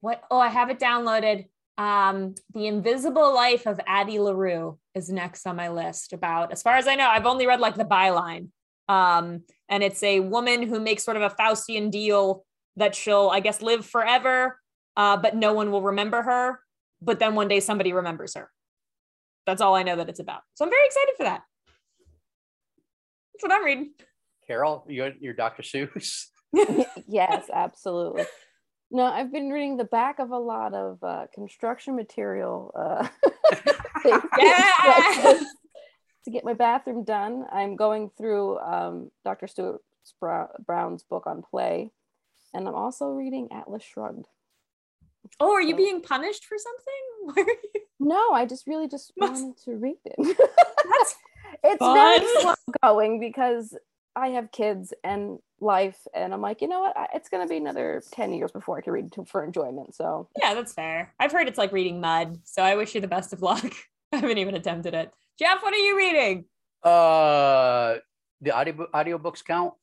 what? 0.02 0.22
Oh, 0.30 0.40
I 0.40 0.50
have 0.50 0.70
it 0.70 0.80
downloaded. 0.80 1.46
Um, 1.82 2.36
The 2.54 2.68
Invisible 2.68 3.34
Life 3.34 3.66
of 3.66 3.80
Addie 3.88 4.20
LaRue 4.20 4.78
is 4.94 5.10
next 5.10 5.48
on 5.48 5.56
my 5.56 5.70
list. 5.70 6.14
About 6.14 6.52
as 6.52 6.62
far 6.62 6.76
as 6.76 6.88
I 6.88 6.94
know, 6.94 7.08
I've 7.08 7.26
only 7.26 7.48
read 7.48 7.60
like 7.60 7.74
the 7.74 7.86
byline. 7.86 8.50
Um, 8.88 9.46
and 9.68 9.82
it's 9.82 10.04
a 10.04 10.20
woman 10.20 10.62
who 10.62 10.80
makes 10.80 11.04
sort 11.04 11.18
of 11.18 11.24
a 11.24 11.34
Faustian 11.34 11.90
deal 11.90 12.46
that 12.76 12.94
she'll, 12.94 13.30
I 13.34 13.40
guess, 13.40 13.64
live 13.64 13.84
forever, 13.84 14.60
uh, 14.96 15.18
but 15.18 15.36
no 15.36 15.54
one 15.54 15.72
will 15.72 15.82
remember 15.82 16.22
her. 16.22 16.60
But 17.02 17.18
then 17.18 17.34
one 17.34 17.48
day 17.48 17.60
somebody 17.60 17.94
remembers 17.94 18.36
her. 18.36 18.52
That's 19.48 19.62
all 19.62 19.74
I 19.74 19.82
know 19.82 19.96
that 19.96 20.08
it's 20.08 20.20
about. 20.20 20.42
So 20.54 20.66
I'm 20.66 20.72
very 20.72 20.86
excited 20.86 21.14
for 21.18 21.24
that. 21.24 21.42
That's 23.34 23.44
what 23.44 23.52
I'm 23.54 23.66
reading. 23.66 23.94
Carol, 24.46 24.86
you're, 24.88 25.14
you're 25.20 25.34
Dr. 25.34 25.64
Seuss. 25.64 26.28
yes, 27.08 27.46
absolutely. 27.52 28.26
No, 28.94 29.04
I've 29.04 29.32
been 29.32 29.50
reading 29.50 29.78
the 29.78 29.86
back 29.86 30.20
of 30.20 30.32
a 30.32 30.38
lot 30.38 30.74
of 30.74 31.02
uh, 31.02 31.28
construction 31.34 31.96
material. 31.96 32.72
Uh, 32.78 33.08
to 36.26 36.32
get 36.32 36.44
my 36.44 36.54
bathroom 36.54 37.04
done. 37.04 37.46
I'm 37.52 37.76
going 37.76 38.12
through 38.18 38.60
um, 38.60 39.12
Dr. 39.24 39.48
Stuart 39.48 39.82
Brown's 40.66 41.04
book 41.04 41.26
on 41.26 41.42
play, 41.42 41.92
and 42.54 42.68
I'm 42.68 42.76
also 42.76 43.08
reading 43.08 43.50
Atlas 43.52 43.84
Shrugged. 43.84 44.28
Oh, 45.40 45.54
are 45.54 45.62
you 45.62 45.72
So- 45.72 45.78
being 45.78 46.02
punished 46.02 46.46
for 46.46 46.58
something? 46.58 46.84
Why 47.24 47.44
are 47.44 47.56
you- 47.74 47.82
No, 48.00 48.32
I 48.34 48.46
just 48.46 48.68
really 48.68 48.88
just 48.88 49.14
Must- 49.18 49.42
wanted 49.42 49.58
to 49.66 49.76
read 49.78 49.98
it. 50.06 50.16
That's 50.18 51.16
it's 51.64 51.80
fun. 51.80 51.96
very 51.96 52.42
slow 52.42 52.54
going 52.84 53.20
because 53.20 53.76
I 54.16 54.30
have 54.30 54.52
kids 54.52 54.94
and 55.04 55.40
life, 55.60 55.98
and 56.14 56.34
I'm 56.34 56.42
like, 56.42 56.62
you 56.62 56.68
know 56.68 56.82
what? 56.82 56.98
I, 56.98 57.08
it's 57.14 57.30
gonna 57.30 57.48
be 57.48 57.58
another 57.58 58.02
ten 58.12 58.34
years 58.34 58.52
before 58.52 58.78
I 58.78 58.82
can 58.82 58.94
read 58.94 59.12
to, 59.14 59.26
for 59.26 59.44
enjoyment. 59.44 59.96
So 59.96 60.28
yeah, 60.42 60.54
that's 60.54 60.74
fair. 60.74 61.14
I've 61.20 61.32
heard 61.32 61.48
it's 61.48 61.58
like 61.58 61.72
reading 61.72 62.02
mud, 62.02 62.40
so 62.44 62.62
I 62.62 62.76
wish 62.76 62.94
you 62.96 63.02
the 63.02 63.08
best 63.08 63.34
of 63.34 63.42
luck. 63.42 63.66
I 64.14 64.18
haven't 64.18 64.38
even 64.38 64.56
attempted 64.56 64.94
it. 64.94 65.12
Jeff, 65.40 65.64
what 65.64 65.74
are 65.74 65.78
you 65.78 65.98
reading? 65.98 66.46
Uh, 66.84 67.96
the 68.42 68.52
audio 68.52 68.88
audiobooks 68.94 69.44
count. 69.46 69.74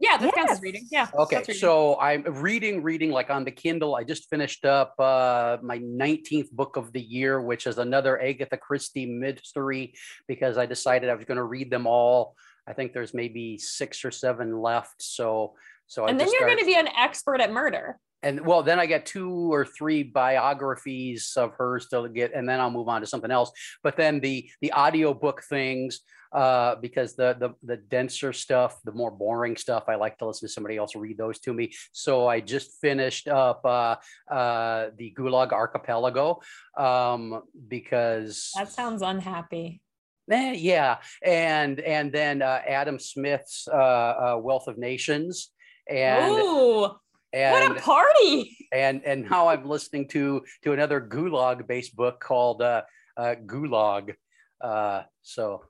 Yeah, 0.00 0.16
that 0.16 0.32
counts 0.32 0.52
as 0.52 0.62
reading. 0.62 0.86
Yeah. 0.92 1.08
Okay, 1.12 1.38
reading. 1.38 1.54
so 1.56 1.98
I'm 1.98 2.22
reading, 2.22 2.84
reading 2.84 3.10
like 3.10 3.30
on 3.30 3.44
the 3.44 3.50
Kindle. 3.50 3.96
I 3.96 4.04
just 4.04 4.28
finished 4.30 4.64
up 4.64 4.94
uh, 4.98 5.56
my 5.60 5.78
19th 5.78 6.52
book 6.52 6.76
of 6.76 6.92
the 6.92 7.00
year, 7.00 7.40
which 7.42 7.66
is 7.66 7.78
another 7.78 8.20
Agatha 8.20 8.56
Christie 8.56 9.06
mystery, 9.06 9.94
because 10.28 10.56
I 10.56 10.66
decided 10.66 11.10
I 11.10 11.14
was 11.14 11.24
going 11.24 11.38
to 11.38 11.44
read 11.44 11.70
them 11.70 11.88
all. 11.88 12.36
I 12.68 12.74
think 12.74 12.92
there's 12.92 13.14
maybe 13.14 13.56
six 13.56 14.04
or 14.04 14.10
seven 14.10 14.60
left. 14.60 15.02
So, 15.02 15.54
so 15.86 16.04
I 16.04 16.10
and 16.10 16.20
then 16.20 16.26
just 16.26 16.38
you're 16.38 16.46
going 16.46 16.58
to 16.58 16.66
be 16.66 16.76
an 16.76 16.88
expert 16.88 17.40
at 17.40 17.50
murder. 17.50 17.98
and 18.22 18.44
well, 18.44 18.62
then 18.62 18.78
I 18.78 18.86
got 18.86 19.06
two 19.06 19.52
or 19.52 19.64
three 19.64 20.02
biographies 20.02 21.32
of 21.36 21.52
hers 21.54 21.88
to 21.88 22.08
get, 22.08 22.34
and 22.34 22.48
then 22.48 22.60
I'll 22.60 22.70
move 22.70 22.88
on 22.88 23.00
to 23.00 23.06
something 23.06 23.30
else. 23.30 23.50
But 23.82 23.96
then 23.96 24.20
the 24.20 24.50
the 24.60 24.72
audio 24.72 25.14
book 25.14 25.42
things, 25.48 26.00
uh, 26.32 26.74
because 26.76 27.14
the 27.16 27.36
the 27.38 27.50
the 27.62 27.76
denser 27.76 28.32
stuff, 28.32 28.78
the 28.84 28.92
more 28.92 29.10
boring 29.10 29.56
stuff, 29.56 29.84
I 29.88 29.94
like 29.94 30.18
to 30.18 30.26
listen 30.26 30.48
to 30.48 30.52
somebody 30.52 30.76
else 30.76 30.94
read 30.94 31.16
those 31.16 31.38
to 31.40 31.54
me. 31.54 31.72
So 31.92 32.26
I 32.26 32.40
just 32.40 32.80
finished 32.80 33.28
up 33.28 33.64
uh, 33.64 33.96
uh, 34.30 34.90
the 34.96 35.14
Gulag 35.16 35.52
Archipelago, 35.52 36.40
um, 36.76 37.42
because 37.68 38.50
That 38.56 38.70
sounds 38.70 39.00
unhappy. 39.00 39.80
Eh, 40.30 40.52
yeah, 40.52 40.98
and 41.22 41.80
and 41.80 42.12
then 42.12 42.42
uh, 42.42 42.60
Adam 42.66 42.98
Smith's 42.98 43.66
uh, 43.72 43.76
uh, 43.76 44.38
Wealth 44.40 44.68
of 44.68 44.76
Nations, 44.76 45.50
and 45.88 46.34
Ooh, 46.34 46.90
and 47.32 47.52
what 47.52 47.78
a 47.78 47.80
party! 47.80 48.56
and 48.72 49.02
and 49.04 49.30
now 49.30 49.48
I'm 49.48 49.66
listening 49.66 50.08
to 50.08 50.42
to 50.64 50.72
another 50.72 51.00
Gulag 51.00 51.66
based 51.66 51.96
book 51.96 52.20
called 52.20 52.60
uh, 52.60 52.82
uh, 53.16 53.36
Gulag. 53.46 54.14
Uh, 54.60 55.02
so, 55.22 55.64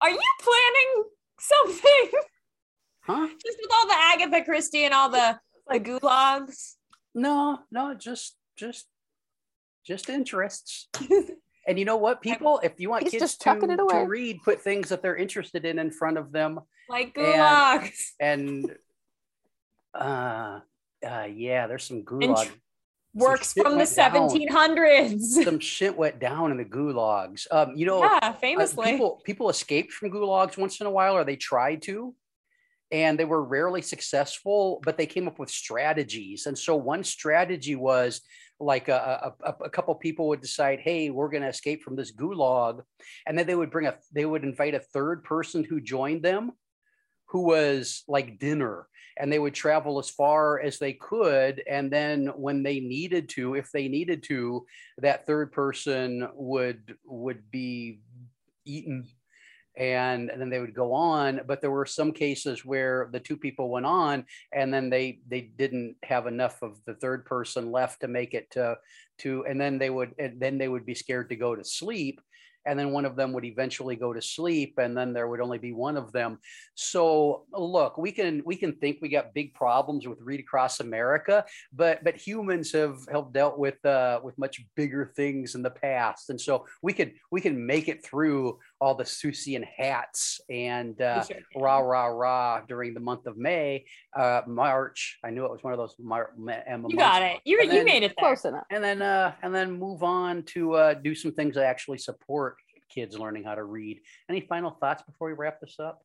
Are 0.00 0.10
you 0.10 0.20
planning 0.42 1.04
something? 1.40 2.10
huh? 3.00 3.28
Just 3.42 3.58
with 3.60 3.70
all 3.72 3.86
the 3.86 3.96
Agatha 3.96 4.44
Christie 4.44 4.84
and 4.84 4.92
all 4.92 5.08
the 5.08 5.38
the 5.68 5.80
gulags. 5.80 6.74
No, 7.14 7.60
no, 7.70 7.94
just 7.94 8.36
just 8.56 8.86
just 9.86 10.10
interests. 10.10 10.88
And 11.66 11.78
you 11.78 11.84
know 11.84 11.96
what, 11.96 12.20
people, 12.20 12.60
if 12.64 12.72
you 12.78 12.90
want 12.90 13.04
He's 13.04 13.12
kids 13.12 13.36
to, 13.36 13.54
to 13.54 14.04
read, 14.08 14.42
put 14.42 14.60
things 14.60 14.88
that 14.88 15.00
they're 15.00 15.16
interested 15.16 15.64
in 15.64 15.78
in 15.78 15.90
front 15.90 16.18
of 16.18 16.32
them. 16.32 16.58
like 16.88 17.16
And- 17.16 17.26
gulags. 17.26 17.98
And 18.20 18.76
uh, 19.94 20.60
uh, 21.06 21.26
yeah, 21.32 21.66
there's 21.66 21.84
some 21.84 21.98
And 21.98 22.06
Gulag. 22.06 22.46
tr- 22.46 22.52
Works 23.14 23.52
shit 23.52 23.62
from 23.62 23.72
the 23.72 23.78
went 23.78 23.94
down. 23.94 24.30
1700s. 24.30 25.20
some 25.44 25.58
shit 25.60 25.94
went 25.98 26.18
down 26.18 26.50
in 26.50 26.56
the 26.56 26.64
gulags. 26.64 27.46
Um, 27.50 27.74
you 27.76 27.84
know, 27.84 28.02
yeah, 28.02 28.18
uh, 28.22 28.32
famously. 28.32 28.92
people 28.92 29.20
people 29.22 29.50
escaped 29.50 29.92
from 29.92 30.10
gulags 30.10 30.56
once 30.56 30.80
in 30.80 30.86
a 30.86 30.90
while, 30.90 31.14
or 31.14 31.22
they 31.22 31.36
tried 31.36 31.82
to, 31.82 32.14
and 32.90 33.18
they 33.18 33.26
were 33.26 33.44
rarely 33.44 33.82
successful. 33.82 34.80
But 34.82 34.96
they 34.96 35.04
came 35.04 35.28
up 35.28 35.38
with 35.38 35.50
strategies, 35.50 36.46
and 36.46 36.58
so 36.58 36.74
one 36.74 37.04
strategy 37.04 37.74
was 37.76 38.22
like 38.62 38.88
a, 38.88 39.34
a, 39.44 39.54
a- 39.64 39.70
couple 39.70 39.94
people 39.94 40.28
would 40.28 40.40
decide, 40.40 40.80
hey, 40.80 41.10
we're 41.10 41.28
going 41.28 41.42
to 41.42 41.48
escape 41.48 41.82
from 41.82 41.96
this 41.96 42.12
gulag, 42.14 42.80
and 43.26 43.36
then 43.36 43.46
they 43.46 43.54
would 43.54 43.70
bring 43.70 43.86
a 43.86 43.94
they 44.12 44.24
would 44.24 44.44
invite 44.44 44.74
a 44.74 44.80
third 44.80 45.24
person 45.24 45.64
who 45.64 45.80
joined 45.80 46.22
them, 46.22 46.52
who 47.28 47.42
was 47.42 48.04
like 48.08 48.38
dinner. 48.38 48.86
And 49.18 49.30
they 49.30 49.38
would 49.38 49.52
travel 49.52 49.98
as 49.98 50.08
far 50.08 50.58
as 50.60 50.78
they 50.78 50.94
could. 50.94 51.62
And 51.68 51.90
then 51.92 52.28
when 52.28 52.62
they 52.62 52.80
needed 52.80 53.28
to, 53.30 53.54
if 53.56 53.70
they 53.70 53.86
needed 53.86 54.22
to, 54.24 54.64
that 54.98 55.26
third 55.26 55.52
person 55.52 56.26
would 56.34 56.96
would 57.04 57.50
be 57.50 58.00
eaten 58.64 59.06
and, 59.76 60.30
and 60.30 60.40
then 60.40 60.50
they 60.50 60.58
would 60.58 60.74
go 60.74 60.92
on 60.92 61.40
but 61.46 61.60
there 61.60 61.70
were 61.70 61.86
some 61.86 62.12
cases 62.12 62.64
where 62.64 63.08
the 63.12 63.20
two 63.20 63.36
people 63.36 63.70
went 63.70 63.86
on 63.86 64.24
and 64.52 64.72
then 64.72 64.90
they 64.90 65.18
they 65.28 65.40
didn't 65.40 65.96
have 66.02 66.26
enough 66.26 66.62
of 66.62 66.78
the 66.86 66.94
third 66.94 67.24
person 67.24 67.72
left 67.72 68.00
to 68.00 68.08
make 68.08 68.34
it 68.34 68.50
to 68.50 68.76
to 69.18 69.44
and 69.48 69.60
then 69.60 69.78
they 69.78 69.90
would 69.90 70.14
and 70.18 70.40
then 70.40 70.58
they 70.58 70.68
would 70.68 70.86
be 70.86 70.94
scared 70.94 71.28
to 71.28 71.36
go 71.36 71.54
to 71.54 71.64
sleep 71.64 72.20
and 72.64 72.78
then 72.78 72.92
one 72.92 73.04
of 73.04 73.16
them 73.16 73.32
would 73.32 73.44
eventually 73.44 73.96
go 73.96 74.12
to 74.12 74.22
sleep 74.22 74.78
and 74.78 74.96
then 74.96 75.12
there 75.12 75.28
would 75.28 75.40
only 75.40 75.58
be 75.58 75.72
one 75.72 75.96
of 75.96 76.12
them. 76.12 76.38
So 76.74 77.44
look 77.52 77.98
we 77.98 78.12
can 78.12 78.42
we 78.44 78.56
can 78.56 78.72
think 78.74 78.98
we 79.00 79.08
got 79.08 79.34
big 79.34 79.54
problems 79.54 80.06
with 80.06 80.20
read 80.20 80.40
across 80.40 80.80
america 80.80 81.44
but 81.72 82.02
but 82.04 82.16
humans 82.16 82.72
have 82.72 82.98
have 83.10 83.32
dealt 83.32 83.58
with 83.58 83.84
uh 83.84 84.20
with 84.22 84.36
much 84.38 84.64
bigger 84.74 85.12
things 85.16 85.54
in 85.54 85.62
the 85.62 85.70
past 85.70 86.30
and 86.30 86.40
so 86.40 86.66
we 86.82 86.92
could 86.92 87.12
we 87.30 87.40
can 87.40 87.66
make 87.66 87.88
it 87.88 88.04
through 88.04 88.58
all 88.82 88.96
the 88.96 89.04
Seussian 89.04 89.64
hats 89.64 90.40
and 90.50 91.00
uh 91.00 91.22
sure 91.24 91.36
rah 91.54 91.78
rah 91.78 92.06
rah 92.06 92.60
during 92.66 92.94
the 92.94 93.00
month 93.10 93.26
of 93.26 93.36
may 93.36 93.84
uh 94.18 94.40
march 94.48 95.18
i 95.22 95.30
knew 95.30 95.44
it 95.44 95.52
was 95.52 95.62
one 95.62 95.72
of 95.72 95.78
those 95.78 95.94
Mar- 96.00 96.32
Emma 96.66 96.88
You 96.88 96.96
months. 96.96 96.96
got 96.96 97.22
it. 97.22 97.40
You, 97.44 97.60
And 97.60 97.68
you 97.70 97.78
then- 97.78 97.84
made 97.84 98.02
it 98.02 98.12
there. 98.18 98.24
close 98.26 98.44
enough. 98.44 98.64
and 98.72 98.82
then 98.82 99.00
uh 99.00 99.34
and 99.42 99.54
then 99.54 99.68
move 99.86 100.02
on 100.02 100.42
to 100.54 100.72
uh 100.74 100.94
do 100.94 101.14
some 101.14 101.32
things 101.32 101.54
that 101.54 101.64
actually 101.64 101.98
support 101.98 102.56
kids 102.92 103.16
learning 103.16 103.44
how 103.44 103.54
to 103.54 103.62
read 103.64 104.00
any 104.28 104.40
final 104.40 104.72
thoughts 104.80 105.02
before 105.04 105.28
we 105.28 105.34
wrap 105.34 105.60
this 105.60 105.76
up 105.78 106.02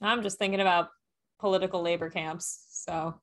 I'm 0.00 0.22
just 0.22 0.38
thinking 0.38 0.60
about 0.60 0.88
political 1.38 1.80
labor 1.82 2.10
camps. 2.10 2.66
So 2.70 3.14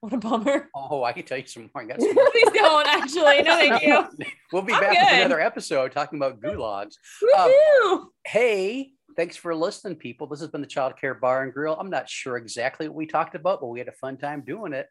what 0.00 0.12
a 0.12 0.16
bummer. 0.18 0.68
oh 0.74 1.04
i 1.04 1.12
can 1.12 1.24
tell 1.24 1.38
you 1.38 1.46
some 1.46 1.70
more 1.74 1.82
i 1.82 1.86
got 1.86 2.00
some 2.00 2.14
more. 2.14 2.30
Please 2.30 2.50
don't 2.52 2.86
actually. 2.86 3.42
No, 3.42 3.56
thank 3.56 3.82
you. 3.82 4.04
we'll 4.52 4.62
be 4.62 4.72
I'm 4.72 4.80
back 4.80 4.92
with 4.92 5.20
another 5.20 5.40
episode 5.40 5.92
talking 5.92 6.18
about 6.18 6.40
gulags 6.40 6.94
Um, 7.38 8.10
hey 8.26 8.92
thanks 9.16 9.36
for 9.36 9.54
listening 9.54 9.96
people 9.96 10.26
this 10.26 10.40
has 10.40 10.48
been 10.50 10.60
the 10.60 10.66
child 10.66 10.96
care 10.98 11.14
bar 11.14 11.42
and 11.42 11.52
grill 11.52 11.76
i'm 11.78 11.90
not 11.90 12.08
sure 12.08 12.36
exactly 12.36 12.88
what 12.88 12.96
we 12.96 13.06
talked 13.06 13.34
about 13.34 13.60
but 13.60 13.66
we 13.68 13.78
had 13.78 13.88
a 13.88 13.92
fun 13.92 14.16
time 14.16 14.42
doing 14.46 14.72
it 14.72 14.86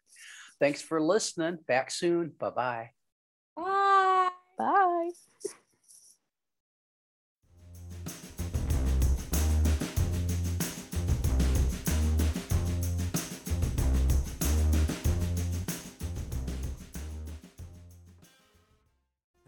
thanks 0.60 0.82
for 0.82 1.00
listening 1.00 1.58
back 1.66 1.90
soon 1.90 2.32
bye 2.38 2.50
bye 2.50 2.90
Bye. 3.56 4.28
Bye. 4.58 5.10